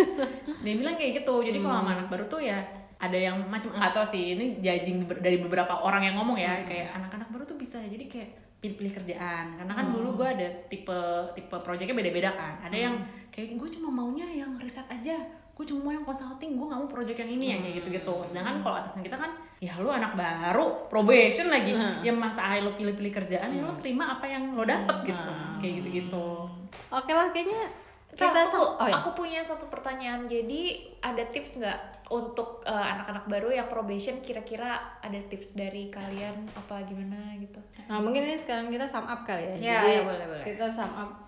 Dia 0.64 0.74
bilang 0.74 0.96
kayak 0.96 1.12
gitu. 1.16 1.34
Jadi 1.42 1.58
kalau 1.58 1.76
sama 1.78 1.90
anak 1.94 2.08
baru 2.08 2.24
tuh 2.26 2.40
ya 2.40 2.58
ada 2.98 3.14
yang 3.14 3.36
macam 3.44 3.70
nggak 3.70 3.92
tahu 3.92 4.04
sih. 4.06 4.34
Ini 4.34 4.58
judging 4.58 5.04
dari 5.20 5.36
beberapa 5.38 5.70
orang 5.78 6.02
yang 6.02 6.14
ngomong 6.16 6.36
ya. 6.36 6.64
Kayak 6.64 6.92
anak-anak 6.94 7.28
baru 7.28 7.44
tuh 7.44 7.56
bisa 7.56 7.78
jadi 7.78 8.04
kayak 8.04 8.28
pilih-pilih 8.58 8.92
kerjaan. 8.94 9.46
Karena 9.54 9.72
kan 9.72 9.86
dulu 9.88 10.16
gue 10.16 10.28
ada 10.28 10.48
tipe 10.66 10.98
tipe 11.32 11.56
proyeknya 11.56 11.94
beda-beda 11.94 12.30
kan. 12.32 12.54
Ada 12.64 12.76
yang 12.78 12.94
kayak 13.28 13.54
gue 13.54 13.68
cuma 13.70 13.88
maunya 13.88 14.26
yang 14.26 14.56
riset 14.56 14.88
aja 14.88 15.14
gue 15.58 15.66
cuma 15.66 15.90
mau 15.90 15.92
yang 15.92 16.06
consulting 16.06 16.54
gue 16.54 16.66
nggak 16.70 16.80
mau 16.86 16.86
project 16.86 17.18
yang 17.18 17.30
ini 17.34 17.46
yang 17.50 17.60
kayak 17.66 17.82
gitu-gitu 17.82 18.14
sedangkan 18.22 18.62
kalau 18.62 18.78
atasan 18.78 19.02
kita 19.02 19.18
kan 19.18 19.34
ya 19.58 19.74
lu 19.82 19.90
anak 19.90 20.14
baru 20.14 20.86
probation 20.86 21.50
lagi 21.50 21.74
ya 22.06 22.14
masa 22.14 22.46
akhir 22.46 22.62
lo 22.62 22.78
pilih-pilih 22.78 23.10
kerjaan 23.10 23.50
ya 23.50 23.66
lo 23.66 23.74
terima 23.82 24.14
apa 24.14 24.30
yang 24.30 24.54
lo 24.54 24.62
dapet 24.62 25.10
gitu 25.10 25.30
kayak 25.58 25.72
gitu-gitu 25.82 26.46
oke 26.94 27.10
lah 27.10 27.34
kayaknya 27.34 27.66
Kita 28.08 28.32
kita 28.32 28.40
aku, 28.50 28.80
oh 28.80 28.88
ya 28.88 28.94
aku 29.04 29.10
punya 29.12 29.44
satu 29.44 29.68
pertanyaan. 29.68 30.24
Jadi 30.26 30.80
ada 31.04 31.28
tips 31.28 31.60
nggak 31.60 32.08
untuk 32.08 32.64
uh, 32.64 32.86
anak-anak 32.96 33.28
baru 33.28 33.52
yang 33.52 33.68
probation? 33.68 34.24
Kira-kira 34.24 34.96
ada 35.04 35.20
tips 35.28 35.52
dari 35.52 35.92
kalian 35.92 36.48
apa 36.56 36.88
gimana 36.88 37.36
gitu? 37.36 37.60
Nah 37.84 38.00
mungkin 38.00 38.24
ini 38.24 38.40
sekarang 38.40 38.72
kita 38.72 38.88
sum 38.88 39.04
up 39.04 39.28
kali 39.28 39.44
ya. 39.44 39.54
Ya, 39.60 39.60
Jadi 39.60 39.90
ya, 39.92 40.00
boleh, 40.08 40.24
boleh. 40.24 40.40
kita 40.40 40.66
sum 40.72 40.88
up. 40.96 41.27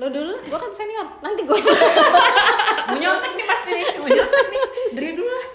Lo 0.00 0.08
dulu, 0.08 0.32
gue 0.40 0.58
kan 0.58 0.72
senior. 0.72 1.06
Nanti 1.20 1.44
gue. 1.44 1.52
mau 2.88 2.96
nyontek 2.96 3.32
nih 3.36 3.46
pasti 3.46 3.70
nih 3.70 3.86
mau 4.00 4.08
nyontek 4.08 4.46
nih 4.48 4.62
dari 4.90 5.10
dulu 5.14 5.30
lah 5.30 5.46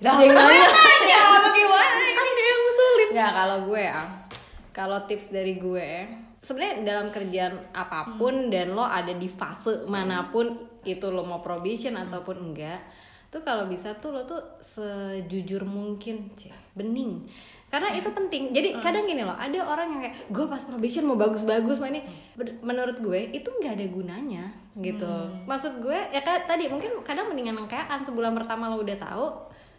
Yang 0.00 0.32
nanya. 0.34 0.66
ya 1.06 1.22
bagaimana 1.38 2.04
kan 2.18 2.28
dia 2.32 2.44
yang 2.44 2.60
ngusulin 2.60 3.08
Nggak 3.12 3.30
kalau 3.30 3.58
gue 3.68 3.82
ya. 3.82 4.00
Kalau 4.74 4.98
tips 5.06 5.30
dari 5.30 5.54
gue, 5.54 5.90
sebenarnya 6.42 6.82
dalam 6.82 7.06
kerjaan 7.08 7.54
apa 7.70 8.18
pun 8.18 8.50
dan 8.50 8.74
lo 8.74 8.82
ada 8.82 9.14
di 9.14 9.30
fase 9.30 9.86
mana 9.86 10.34
pun 10.34 10.50
itu 10.82 11.06
lo 11.08 11.22
mau 11.22 11.38
probation 11.38 11.94
ataupun 11.94 12.50
enggak, 12.50 12.82
tuh 13.30 13.46
kalau 13.46 13.70
bisa 13.70 13.94
tuh 13.96 14.10
lo 14.10 14.26
tuh 14.26 14.42
sejujur 14.58 15.62
mungkin, 15.62 16.34
Cih, 16.34 16.50
bening. 16.74 17.22
Karena 17.74 17.90
itu 17.90 18.06
penting. 18.14 18.54
Jadi 18.54 18.78
kadang 18.78 19.02
gini 19.02 19.26
loh, 19.26 19.34
ada 19.34 19.58
orang 19.66 19.98
yang 19.98 20.00
kayak 20.06 20.30
gue 20.30 20.46
pas 20.46 20.62
probation 20.62 21.10
mau 21.10 21.18
bagus-bagus, 21.18 21.82
mau 21.82 21.90
ini. 21.90 22.06
Menurut 22.62 23.02
gue 23.02 23.34
itu 23.34 23.50
nggak 23.50 23.74
ada 23.74 23.86
gunanya 23.90 24.44
gitu. 24.78 25.10
Maksud 25.50 25.82
gue 25.82 25.98
ya 26.14 26.22
kayak 26.22 26.46
tadi 26.46 26.70
mungkin 26.70 27.02
kadang 27.02 27.34
mendingan 27.34 27.58
yang 27.58 27.66
kayak 27.66 27.90
kan 27.90 28.06
sebulan 28.06 28.30
pertama 28.30 28.70
lo 28.70 28.78
udah 28.78 28.94
tahu, 28.94 29.26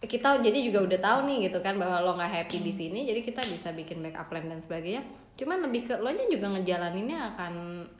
kita 0.04 0.44
jadi 0.44 0.60
juga 0.60 0.84
udah 0.86 1.00
tahu 1.00 1.20
nih 1.24 1.38
gitu 1.50 1.64
kan 1.64 1.80
bahwa 1.80 2.04
lo 2.04 2.20
nggak 2.20 2.32
happy 2.44 2.62
di 2.62 2.74
sini 2.76 3.08
jadi 3.08 3.24
kita 3.26 3.42
bisa 3.48 3.74
bikin 3.74 4.04
backup 4.06 4.30
plan 4.30 4.46
dan 4.46 4.62
sebagainya 4.62 5.02
cuman 5.36 5.66
lebih 5.66 5.90
ke 5.90 5.94
lo 5.98 6.12
nya 6.14 6.26
juga 6.30 6.52
ngejalaninnya 6.54 7.36
akan 7.36 7.54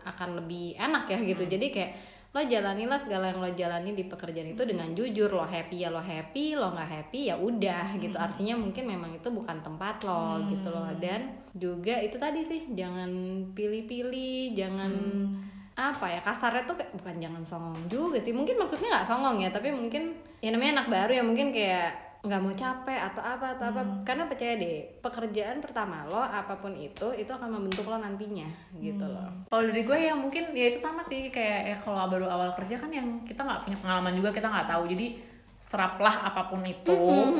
akan 0.06 0.30
lebih 0.44 0.78
enak 0.78 1.10
ya 1.10 1.20
gitu 1.26 1.44
jadi 1.50 1.66
kayak 1.74 1.92
lo 2.36 2.44
jalanilah 2.44 3.00
segala 3.00 3.32
yang 3.32 3.40
lo 3.40 3.48
jalani 3.56 3.96
di 3.96 4.04
pekerjaan 4.12 4.52
itu 4.52 4.68
dengan 4.68 4.92
jujur 4.92 5.32
lo 5.32 5.48
happy 5.48 5.88
ya 5.88 5.90
lo 5.90 6.04
happy 6.04 6.60
lo 6.60 6.76
nggak 6.76 6.90
happy 6.92 7.32
ya 7.32 7.40
udah 7.40 7.96
gitu. 7.96 8.20
Artinya 8.20 8.60
mungkin 8.60 8.84
memang 8.84 9.16
itu 9.16 9.32
bukan 9.32 9.64
tempat 9.64 10.04
lo 10.04 10.44
gitu 10.52 10.68
loh. 10.68 10.92
Dan 11.00 11.32
juga 11.56 11.96
itu 12.04 12.20
tadi 12.20 12.44
sih 12.44 12.76
jangan 12.76 13.08
pilih-pilih 13.56 14.52
jangan 14.52 14.92
apa 15.76 16.08
ya 16.08 16.20
kasarnya 16.24 16.64
tuh 16.68 16.76
kayak 16.76 16.92
bukan 17.00 17.16
jangan 17.24 17.44
songong 17.48 17.88
juga 17.88 18.20
sih. 18.20 18.36
Mungkin 18.36 18.60
maksudnya 18.60 19.00
nggak 19.00 19.08
songong 19.08 19.40
ya 19.40 19.50
tapi 19.56 19.72
mungkin 19.72 20.20
ya 20.44 20.52
namanya 20.52 20.84
anak 20.84 20.88
baru 20.92 21.12
ya 21.16 21.24
mungkin 21.24 21.56
kayak 21.56 22.05
nggak 22.26 22.42
mau 22.42 22.54
capek 22.54 23.00
atau 23.14 23.22
apa 23.22 23.46
atau 23.56 23.66
apa. 23.70 23.82
Karena 24.02 24.26
percaya 24.26 24.58
deh 24.58 25.00
pekerjaan 25.00 25.62
pertama 25.62 26.04
lo 26.10 26.20
apa 26.20 26.58
pun 26.58 26.74
itu 26.74 27.14
itu 27.14 27.30
akan 27.30 27.62
membentuk 27.62 27.86
lo 27.86 28.02
nantinya 28.02 28.50
gitu 28.76 29.06
loh. 29.06 29.30
Kalau 29.48 29.64
dari 29.70 29.86
gue 29.86 29.98
yang 29.98 30.20
mungkin 30.20 30.52
ya 30.58 30.74
itu 30.74 30.82
sama 30.82 31.06
sih 31.06 31.30
kayak 31.30 31.60
ya 31.70 31.76
kalau 31.80 32.10
baru 32.10 32.26
awal 32.26 32.50
kerja 32.58 32.82
kan 32.82 32.90
yang 32.90 33.22
kita 33.24 33.46
nggak 33.46 33.70
punya 33.70 33.78
pengalaman 33.80 34.14
juga 34.18 34.30
kita 34.34 34.48
nggak 34.50 34.70
tahu. 34.74 34.84
Jadi 34.90 35.08
seraplah 35.58 36.22
apa 36.24 36.46
pun 36.46 36.62
itu. 36.62 36.94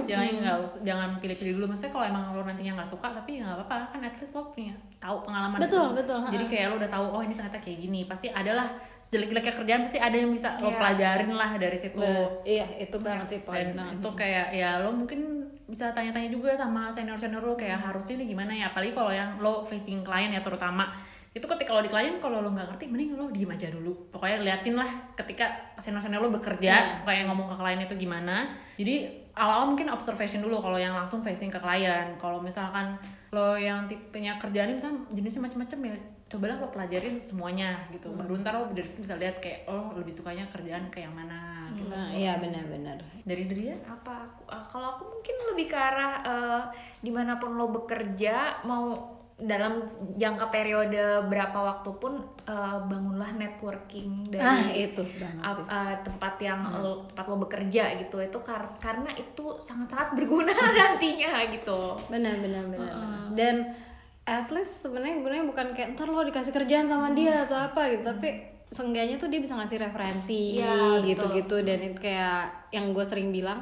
Jangan 0.04 0.34
nggak 0.42 0.58
us- 0.60 0.82
jangan 0.82 1.14
pilih-pilih 1.18 1.54
dulu. 1.56 1.66
Maksudnya 1.70 1.94
kalau 1.94 2.06
emang 2.06 2.24
lo 2.32 2.42
nantinya 2.42 2.74
nggak 2.76 2.90
suka 2.90 3.08
tapi 3.12 3.38
ya 3.38 3.46
nggak 3.46 3.58
apa-apa. 3.62 3.78
Kan 3.88 4.00
at 4.02 4.16
least 4.16 4.34
lo 4.34 4.50
punya 4.50 4.74
tahu 4.98 5.22
pengalaman 5.22 5.60
Betul, 5.62 5.86
itu. 5.88 5.98
betul, 6.02 6.18
jadi 6.26 6.46
kayak 6.48 6.66
lo 6.68 6.76
udah 6.78 6.90
tahu 6.90 7.06
oh 7.08 7.22
ini 7.22 7.34
ternyata 7.34 7.60
kayak 7.60 7.78
gini. 7.80 8.00
Pasti 8.04 8.28
adalah 8.28 8.68
sejelek-jeleknya 9.00 9.54
kerjaan 9.54 9.82
pasti 9.84 10.00
ada 10.00 10.16
yang 10.16 10.32
bisa 10.32 10.58
lo 10.58 10.68
Iya. 10.68 10.78
pelajarin 10.78 11.32
lah 11.32 11.52
dari 11.56 11.78
situ. 11.78 12.02
Be- 12.02 12.32
iya 12.44 12.66
itu 12.76 12.98
banget 12.98 13.28
sih 13.28 13.40
poin 13.40 13.62
dan 13.64 13.78
banget. 13.78 13.94
itu 13.96 14.10
kayak 14.12 14.48
ya 14.52 14.70
lo 14.80 14.90
mungkin 14.92 15.22
bisa 15.66 15.90
tanya-tanya 15.92 16.30
juga 16.30 16.54
sama 16.54 16.90
senior 16.90 17.18
senior 17.18 17.42
lo 17.42 17.54
kayak 17.54 17.78
Hmm. 17.78 17.88
harusnya 17.90 18.18
ini 18.18 18.26
gimana 18.28 18.52
ya? 18.52 18.70
Apalagi 18.70 18.92
kalau 18.92 19.10
yang 19.10 19.38
lo 19.38 19.62
facing 19.64 20.02
klien 20.02 20.30
ya 20.30 20.40
terutama 20.40 20.90
itu 21.36 21.44
ketika 21.52 21.76
lo 21.76 21.84
di 21.84 21.92
klien 21.92 22.16
kalau 22.24 22.40
lo 22.40 22.48
nggak 22.56 22.72
ngerti 22.72 22.88
mending 22.88 23.20
lo 23.20 23.28
diem 23.28 23.52
aja 23.52 23.68
dulu. 23.68 24.08
Pokoknya 24.08 24.40
liatin 24.40 24.80
lah 24.80 24.88
ketika 25.20 25.76
senior 25.84 26.00
senior 26.00 26.24
lo 26.24 26.32
bekerja 26.32 26.72
Iya. 26.72 27.04
kayak 27.04 27.28
ngomong 27.28 27.52
ke 27.52 27.56
klien 27.60 27.80
itu 27.84 27.96
gimana. 28.00 28.56
Jadi 28.80 28.96
awal-awal 29.36 29.76
mungkin 29.76 29.92
observation 29.92 30.40
dulu 30.40 30.64
kalau 30.64 30.80
yang 30.80 30.96
langsung 30.96 31.20
facing 31.20 31.52
ke 31.52 31.60
klien. 31.60 32.16
Kalau 32.16 32.40
misalkan 32.40 32.96
lo 33.36 33.60
yang 33.60 33.84
tipenya 33.84 34.40
kerjaan 34.40 34.80
misalnya 34.80 35.04
jenisnya 35.12 35.44
macam-macam 35.44 35.80
ya 35.92 35.96
cobalah 36.26 36.58
lo 36.58 36.68
pelajarin 36.72 37.20
semuanya 37.20 37.76
gitu. 37.92 38.10
Hmm. 38.10 38.24
baru 38.24 38.40
ntar 38.40 38.56
lo 38.56 38.72
dari 38.72 38.88
situ 38.88 39.04
bisa 39.04 39.20
lihat 39.20 39.44
kayak 39.44 39.68
oh 39.68 39.92
lebih 39.92 40.16
sukanya 40.16 40.48
kerjaan 40.50 40.88
kayak 40.88 41.12
yang 41.12 41.16
mana 41.20 41.68
gitu. 41.76 41.92
Nah, 41.92 42.16
iya 42.16 42.40
benar-benar. 42.40 42.96
Dari 43.28 43.44
dari 43.46 43.76
ya? 43.76 43.78
Apa 43.84 44.24
aku 44.24 44.48
ah, 44.48 44.64
kalau 44.72 44.88
aku 44.96 45.04
mungkin 45.20 45.36
lebih 45.52 45.68
ke 45.68 45.78
arah 45.78 46.14
eh, 46.24 46.64
di 47.04 47.12
mana 47.12 47.36
pun 47.38 47.60
lo 47.60 47.68
bekerja 47.76 48.64
mau 48.64 49.15
dalam 49.36 49.84
jangka 50.16 50.48
periode 50.48 50.96
berapa 51.28 51.60
waktu 51.60 51.92
pun 52.00 52.16
eh, 52.48 52.78
bangunlah 52.82 53.36
networking 53.36 54.32
dari 54.32 54.40
ah 54.40 54.64
itu 54.72 55.04
sih. 55.04 55.20
eh, 55.20 55.96
tempat 56.02 56.40
yang 56.40 56.64
lo, 56.80 57.04
tempat 57.10 57.26
lo 57.28 57.36
bekerja 57.38 57.84
gitu. 58.00 58.16
Itu 58.18 58.40
kar- 58.40 58.80
karena 58.80 59.12
itu 59.12 59.60
sangat 59.60 59.92
sangat 59.92 60.10
berguna 60.16 60.56
nantinya 60.80 61.44
gitu. 61.52 62.00
Benar 62.08 62.40
benar 62.40 62.64
benar 62.66 62.92
benar. 62.96 63.28
dan 63.34 63.56
at 64.26 64.50
least 64.50 64.82
sebenarnya 64.82 65.22
gunanya 65.22 65.46
bukan 65.46 65.68
kayak 65.72 65.94
ntar 65.94 66.08
lo 66.08 66.24
dikasih 66.24 66.50
kerjaan 66.50 66.88
sama 66.88 67.12
dia 67.12 67.46
atau 67.46 67.62
apa 67.62 67.94
gitu 67.94 68.02
tapi 68.02 68.42
seenggaknya 68.66 69.16
tuh 69.16 69.30
dia 69.30 69.38
bisa 69.38 69.54
ngasih 69.54 69.78
referensi 69.78 70.58
Iya, 70.58 70.66
betul. 70.98 71.06
gitu-gitu 71.06 71.56
dan 71.62 71.80
itu 71.84 72.00
kayak 72.02 72.42
yang 72.72 72.90
gue 72.90 73.06
sering 73.06 73.30
bilang 73.30 73.62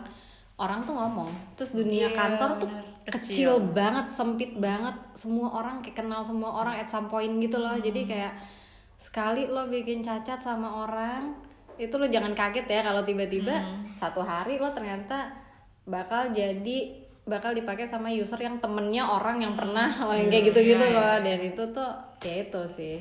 orang 0.55 0.87
tuh 0.87 0.95
ngomong 0.95 1.27
terus 1.53 1.75
dunia 1.75 2.07
Iya, 2.07 2.15
kantor 2.15 2.49
tuh. 2.61 2.69
Kecil. 3.07 3.59
Banget 3.75 4.07
sempit 4.07 4.55
banget. 4.55 4.95
Semua 5.15 5.51
orang 5.59 5.83
kayak 5.83 6.03
kenal 6.03 6.21
semua 6.23 6.63
orang 6.63 6.79
at 6.79 6.87
some 6.87 7.11
point 7.11 7.31
gitu 7.41 7.59
loh. 7.59 7.75
Jadi 7.75 8.07
kayak 8.07 8.33
sekali 8.99 9.51
lo 9.51 9.67
bikin 9.67 9.99
cacat 9.99 10.39
sama 10.39 10.87
orang 10.87 11.35
itu 11.75 11.91
lo 11.97 12.05
jangan 12.07 12.31
kaget 12.31 12.69
ya 12.69 12.81
kalau 12.85 13.01
tiba-tiba 13.03 13.51
satu 13.97 14.21
hari 14.23 14.61
lo 14.61 14.69
ternyata 14.71 15.33
bakal 15.83 16.31
jadi 16.31 17.03
bakal 17.27 17.51
dipakai 17.51 17.83
sama 17.83 18.13
user 18.13 18.39
yang 18.39 18.61
temennya 18.63 19.03
orang 19.03 19.43
yang 19.43 19.57
pernah 19.59 19.91
lo 20.07 20.13
yang 20.15 20.31
kayak 20.31 20.53
gitu-gitu 20.53 20.85
loh. 20.93 21.19
dan 21.19 21.39
itu 21.39 21.63
tuh 21.75 21.91
ya 22.23 22.47
itu 22.47 22.61
sih. 22.71 22.97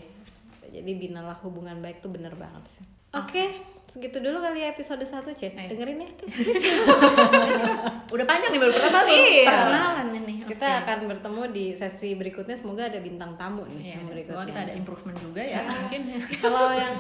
Jadi 0.73 0.91
binalah 0.97 1.37
hubungan 1.45 1.85
baik 1.85 2.01
tuh 2.01 2.09
bener 2.09 2.33
banget 2.33 2.65
sih. 2.65 2.85
Oke 3.13 3.61
segitu 3.85 4.19
dulu 4.19 4.39
kali 4.39 4.61
ya 4.61 4.71
episode 4.71 5.01
1 5.01 5.11
cek 5.33 5.53
Ayo. 5.55 5.69
dengerin 5.69 5.99
ya. 6.01 6.11
Udah 8.15 8.25
panjang 8.25 8.51
nih 8.51 8.61
baru 8.61 8.73
pertama 8.73 8.99
Iya. 9.05 9.49
perkenalan 9.49 10.09
ini. 10.15 10.35
kita 10.45 10.69
akan 10.83 10.99
bertemu 11.09 11.43
di 11.51 11.65
sesi 11.73 12.13
berikutnya 12.13 12.55
semoga 12.55 12.85
ada 12.85 12.99
bintang 12.99 13.35
tamu 13.35 13.65
nih 13.65 13.79
Iya, 13.79 13.89
yang 13.91 14.01
semoga 14.01 14.13
berikutnya 14.13 14.45
kita 14.47 14.61
ada 14.61 14.73
improvement 14.75 15.19
juga 15.19 15.43
ya 15.43 15.61
mungkin. 15.65 16.01
kalau 16.39 16.67
yang 16.73 16.95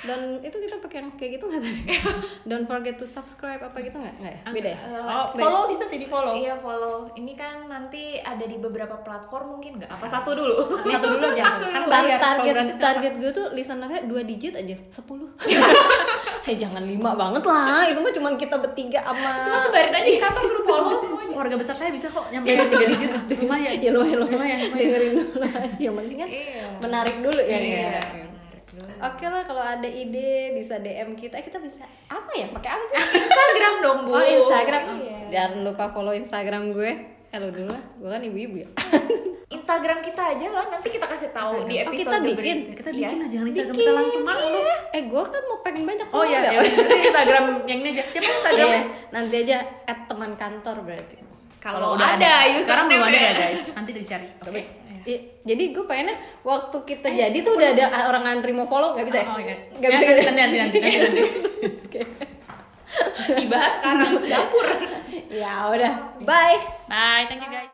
dan 0.00 0.20
itu 0.40 0.56
kita 0.56 0.76
pakai 0.78 0.96
yang 0.98 1.12
kayak 1.14 1.30
gitu 1.36 1.44
nggak 1.46 1.60
tadi? 1.60 1.82
Don't 2.48 2.64
forget 2.64 2.96
to 2.96 3.04
subscribe 3.04 3.60
apa 3.60 3.76
gitu 3.80 3.94
nggak? 3.94 4.14
Nggak 4.16 4.32
ya? 4.32 4.42
Beda 4.48 4.68
ya? 4.72 4.78
Oh, 4.98 5.26
follow 5.34 5.62
bisa 5.68 5.84
sih 5.84 5.96
di 5.96 6.06
follow. 6.06 6.32
iya 6.34 6.56
follow. 6.56 7.12
Ini 7.12 7.32
kan 7.34 7.66
nanti 7.66 8.16
ada 8.16 8.42
di 8.42 8.56
beberapa 8.56 8.96
platform 8.98 9.56
mungkin 9.56 9.76
nggak? 9.76 9.90
Apa 9.90 10.06
satu 10.06 10.32
dulu? 10.32 10.80
Satu 10.82 11.06
dulu 11.10 11.24
aja. 11.26 11.44
Kan 11.60 11.82
kalau 11.84 12.08
target 12.16 12.54
nggak 12.56 12.80
target 12.80 13.12
gue 13.16 13.30
tuh 13.30 13.46
listenernya 13.52 14.00
dua 14.04 14.22
digit 14.22 14.54
aja. 14.54 14.72
10 14.72 15.04
Hei 16.40 16.56
jangan 16.62 16.80
lima 16.80 17.12
banget 17.12 17.44
lah. 17.44 17.84
Itu 17.84 18.00
mah 18.00 18.12
cuman 18.12 18.32
kita 18.34 18.56
bertiga 18.56 19.00
sama 19.02 19.32
cuma 19.44 19.58
sebarin 19.60 19.92
aja 19.92 20.06
di 20.06 20.16
kantor 20.16 20.42
suruh 20.42 20.64
follow 20.64 20.96
semuanya. 21.02 21.28
Keluarga 21.30 21.56
besar 21.56 21.76
saya 21.76 21.90
bisa 21.92 22.08
kok 22.08 22.24
nyampe 22.28 22.48
tiga 22.48 22.86
digit. 22.88 23.10
Lumayan. 23.36 23.76
ya 23.76 23.90
lumayan 23.92 24.18
lumayan, 24.22 24.58
dengerin 24.72 25.12
dulu 25.14 25.44
aja. 25.44 25.76
Yang 25.76 25.94
penting 26.00 26.18
kan 26.18 26.28
Iya. 26.30 26.64
menarik 26.80 27.16
dulu 27.20 27.40
ya. 27.42 27.58
Iya. 27.60 28.00
Oke 28.82 29.24
lah 29.24 29.42
kalau 29.42 29.60
ada 29.60 29.84
ide 29.84 30.30
bisa 30.50 30.76
DM 30.76 31.12
kita 31.12 31.36
kita 31.38 31.56
bisa 31.56 31.80
apa 32.06 32.30
ya 32.32 32.46
pakai 32.48 32.70
apa 32.70 32.84
sih 32.84 32.96
Instagram 33.22 33.74
dong 33.80 33.98
bu 34.04 34.10
Oh 34.10 34.22
Instagram 34.22 34.82
Iya. 34.96 35.18
Jangan 35.30 35.58
lupa 35.62 35.84
follow 35.88 36.10
Instagram 36.10 36.70
gue 36.70 36.90
Eh 37.26 37.38
lu 37.38 37.48
dulu 37.48 37.68
lah 37.68 37.82
Gue 37.96 38.08
kan 38.08 38.20
ibu-ibu 38.20 38.56
ya 38.58 38.68
Instagram 39.50 39.98
kita 40.00 40.22
aja 40.30 40.46
lah 40.48 40.66
nanti 40.68 40.88
kita 40.88 41.06
kasih 41.06 41.30
tahu 41.30 41.66
di 41.66 41.78
Oh, 41.78 41.82
episode 41.84 41.98
kita 42.00 42.16
bikin. 42.22 42.56
Kita 42.72 42.90
Iya. 42.90 42.98
bikin 43.06 43.18
aja 43.20 43.28
jangan 43.30 43.46
Instagram 43.48 43.74
kita 43.76 43.90
langsung 43.92 44.24
malu. 44.24 44.60
Eh 44.90 45.02
gue 45.04 45.22
kan 45.24 45.42
mau 45.44 45.58
pengen 45.60 45.82
banyak 45.84 46.06
Oh 46.08 46.22
iya, 46.22 46.38
ya, 46.44 46.50
ya. 46.52 46.60
Instagram 47.02 47.44
yang 47.68 47.78
ini 47.80 47.90
aja. 47.92 48.02
Siapa 48.04 48.26
Instagram? 48.26 48.66
Iya, 48.66 48.80
nanti 49.10 49.34
aja 49.40 49.56
at 49.84 49.98
teman 50.06 50.32
kantor 50.34 50.76
berarti 50.82 51.16
kalau 51.60 51.92
ada, 51.92 52.48
username 52.48 52.64
Sekarang 52.64 52.84
belum 52.88 53.04
ada 53.04 53.14
ya 53.14 53.22
ya. 53.22 53.32
guys. 53.36 53.62
Nanti 53.70 53.90
dicari. 53.92 54.26
Oke. 54.40 54.62
I- 55.04 55.22
jadi 55.42 55.62
gue 55.70 55.84
pengennya 55.84 56.14
waktu 56.42 56.76
kita 56.82 57.08
jadi 57.08 57.38
tuh 57.40 57.52
udah 57.54 57.68
ada 57.70 57.84
orang 58.06 58.22
ngantri 58.24 58.50
mau 58.50 58.64
follow 58.64 58.92
nggak 58.92 59.06
bisa 59.06 59.18
ya? 59.20 59.26
Oh 59.28 59.38
iya. 59.38 59.56
Nggak 59.72 59.90
Ya, 59.90 59.96
bisa 59.96 60.04
nanti, 60.04 60.16
gitu. 60.16 60.30
nanti, 60.32 60.56
nanti, 60.56 60.78
nanti, 60.80 60.98
nanti. 60.98 61.22
Dibahas 63.30 63.72
sekarang 63.78 64.12
dapur 64.24 64.66
ya 65.42 65.52
udah, 65.68 65.92
bye. 66.22 66.58
Bye, 66.86 67.24
thank 67.26 67.40
you 67.40 67.50
guys. 67.50 67.68